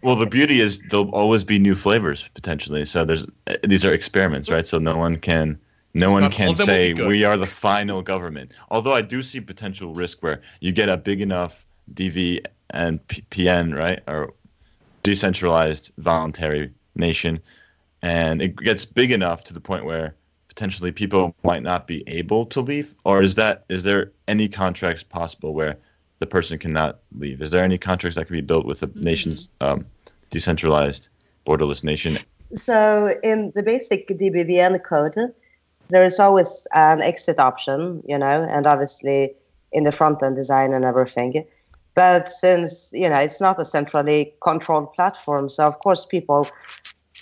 [0.03, 2.85] Well, the beauty is there'll always be new flavors potentially.
[2.85, 3.26] So there's
[3.62, 4.66] these are experiments, right?
[4.66, 5.59] So no one can
[5.95, 8.53] no one can say we are the final government.
[8.70, 13.76] Although I do see potential risk where you get a big enough DV and PN,
[13.76, 14.33] right, or
[15.03, 17.41] decentralized voluntary nation,
[18.03, 20.14] and it gets big enough to the point where
[20.49, 25.03] potentially people might not be able to leave, or is that is there any contracts
[25.03, 25.76] possible where
[26.23, 27.43] the person cannot leave?
[27.43, 29.05] Is there any contracts that can be built with a Mm-hmm.
[29.11, 29.85] nation's um,
[30.31, 31.09] decentralized
[31.47, 32.18] borderless nation?
[32.55, 35.16] So in the basic DBVN code,
[35.91, 39.35] there is always an exit option, you know, and obviously
[39.73, 41.45] in the front end design and everything.
[41.95, 46.49] But since you know it's not a centrally controlled platform, so of course people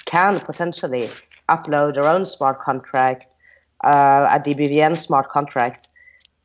[0.05, 1.09] can potentially
[1.49, 3.27] upload their own smart contract,
[3.83, 5.89] uh, a DBVN smart contract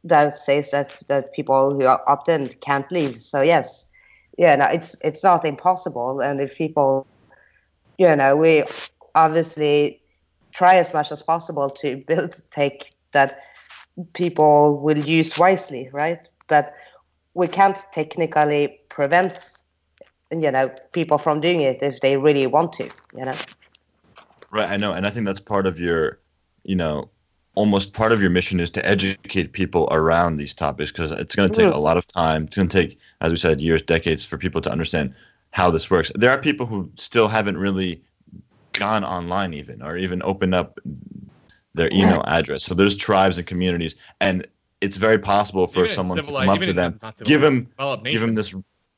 [0.06, 3.22] that says that that people who opt in can't leave.
[3.22, 3.88] So yes,
[4.38, 7.08] yeah, no, it's it's not impossible, and if people
[7.98, 8.64] you know, we
[9.14, 10.02] obviously
[10.52, 13.42] try as much as possible to build take that
[14.14, 16.28] people will use wisely, right?
[16.48, 16.74] But
[17.34, 19.40] we can't technically prevent,
[20.32, 23.36] you know, people from doing it if they really want to, you know.
[24.52, 26.20] Right, I know, and I think that's part of your,
[26.64, 27.10] you know,
[27.56, 31.50] almost part of your mission is to educate people around these topics because it's going
[31.50, 31.76] to take Mm.
[31.76, 32.44] a lot of time.
[32.44, 35.16] It's going to take, as we said, years, decades for people to understand
[35.52, 36.12] how this works.
[36.16, 38.04] There are people who still haven't really
[38.74, 40.80] gone online, even or even opened up
[41.74, 42.64] their email address.
[42.64, 44.48] So there's tribes and communities, and
[44.82, 47.70] it's very possible for Even someone to come up to them, give them
[48.04, 48.54] give them this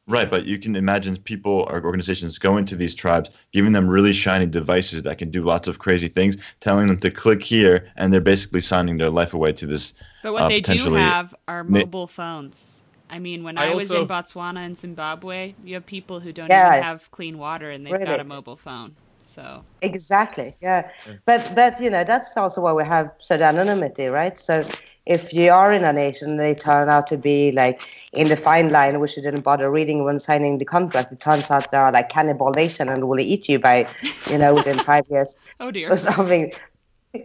[0.07, 4.13] right but you can imagine people or organizations going to these tribes giving them really
[4.13, 8.13] shiny devices that can do lots of crazy things telling them to click here and
[8.13, 9.93] they're basically signing their life away to this
[10.23, 12.81] But what uh, they do have are mobile phones.
[13.09, 16.33] I mean, when I I, was also- in Botswana and Zimbabwe, you have people who
[16.33, 16.67] don't Yeah.
[16.71, 18.95] even have clean water and they've got a mobile phone.
[19.21, 20.55] So Exactly.
[20.61, 20.89] Yeah.
[21.25, 24.37] But but you know that's also why we have pseudonymity, right?
[24.37, 24.63] So
[25.07, 27.81] if you are in a nation, they turn out to be like
[28.11, 31.13] in the fine line, which you didn't bother reading when signing the contract.
[31.13, 33.87] It turns out they are like cannibal nation and will eat you by,
[34.29, 35.89] you know, within five years oh dear.
[35.91, 36.51] or something.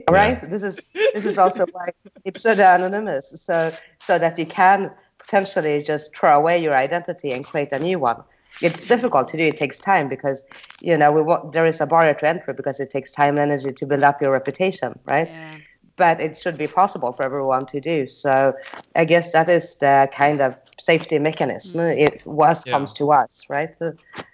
[0.08, 0.40] Right.
[0.48, 1.88] This is this is also why
[2.24, 7.72] it's pseudonymous, so so that you can potentially just throw away your identity and create
[7.72, 8.22] a new one.
[8.60, 9.42] It's difficult to do.
[9.42, 10.44] It takes time because
[10.80, 13.50] you know we want, there is a barrier to entry because it takes time and
[13.50, 15.28] energy to build up your reputation, right?
[15.28, 15.56] Yeah.
[15.96, 18.08] But it should be possible for everyone to do.
[18.08, 18.54] So
[18.96, 22.72] I guess that is the kind of safety mechanism if worst Yeah.
[22.72, 23.70] comes to us, right?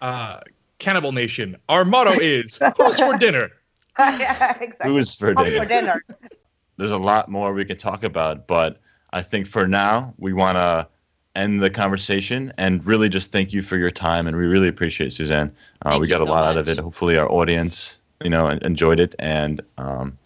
[0.01, 0.41] Uh,
[0.79, 1.57] Cannibal Nation.
[1.69, 3.51] Our motto is "Who's for dinner?"
[3.99, 4.91] yeah, exactly.
[4.93, 6.05] who's for dinner for dinner.
[6.77, 8.79] there's a lot more we could talk about but
[9.13, 10.87] i think for now we want to
[11.35, 15.13] end the conversation and really just thank you for your time and we really appreciate
[15.13, 15.53] Susanne
[15.85, 18.49] uh, we you got a so lot out of it hopefully our audience you know
[18.49, 20.18] enjoyed it and um,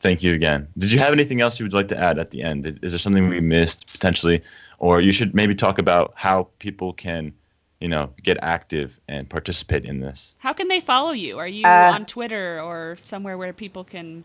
[0.00, 0.68] thank you again.
[0.76, 2.66] Did you have anything else you would like to add at the end?
[2.82, 4.42] Is there something we missed potentially?
[4.78, 7.34] Or you should maybe talk about how people can
[7.80, 10.36] you know get active and participate in this.
[10.38, 11.38] How can they follow you?
[11.38, 14.24] Are you Uh, on Twitter or somewhere where people can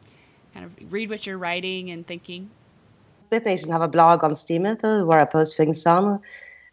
[0.54, 2.50] kind of read what you're writing and thinking?
[3.32, 6.22] BitNation have a blog on Steemit where I post things on,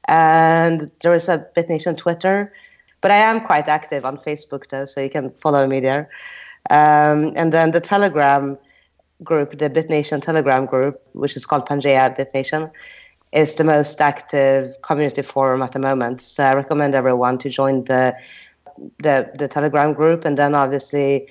[0.06, 2.52] and there is a BitNation Twitter,
[3.00, 6.10] but I am quite active on Facebook though, so you can follow me there.
[6.70, 8.58] Um, and then the Telegram
[9.22, 12.70] group, the BitNation Telegram group, which is called Pangea BitNation,
[13.32, 16.20] is the most active community forum at the moment.
[16.20, 18.16] So I recommend everyone to join the
[18.98, 21.28] the, the Telegram group, and then obviously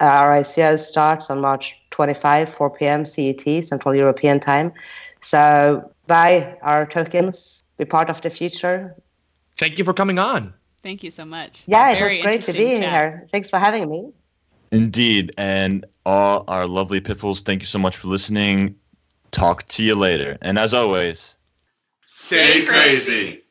[0.00, 3.06] uh, our ICO starts on March 25, 4 p.m.
[3.06, 4.72] CET, Central European Time.
[5.20, 8.96] So buy our tokens, be part of the future.
[9.58, 10.54] Thank you for coming on.
[10.82, 11.62] Thank you so much.
[11.66, 12.80] Yeah, it was great to be chat.
[12.80, 13.28] here.
[13.30, 14.12] Thanks for having me.
[14.72, 15.30] Indeed.
[15.38, 18.76] And all our lovely piffles, thank you so much for listening.
[19.30, 20.38] Talk to you later.
[20.42, 21.38] And as always,
[22.06, 23.41] Stay crazy.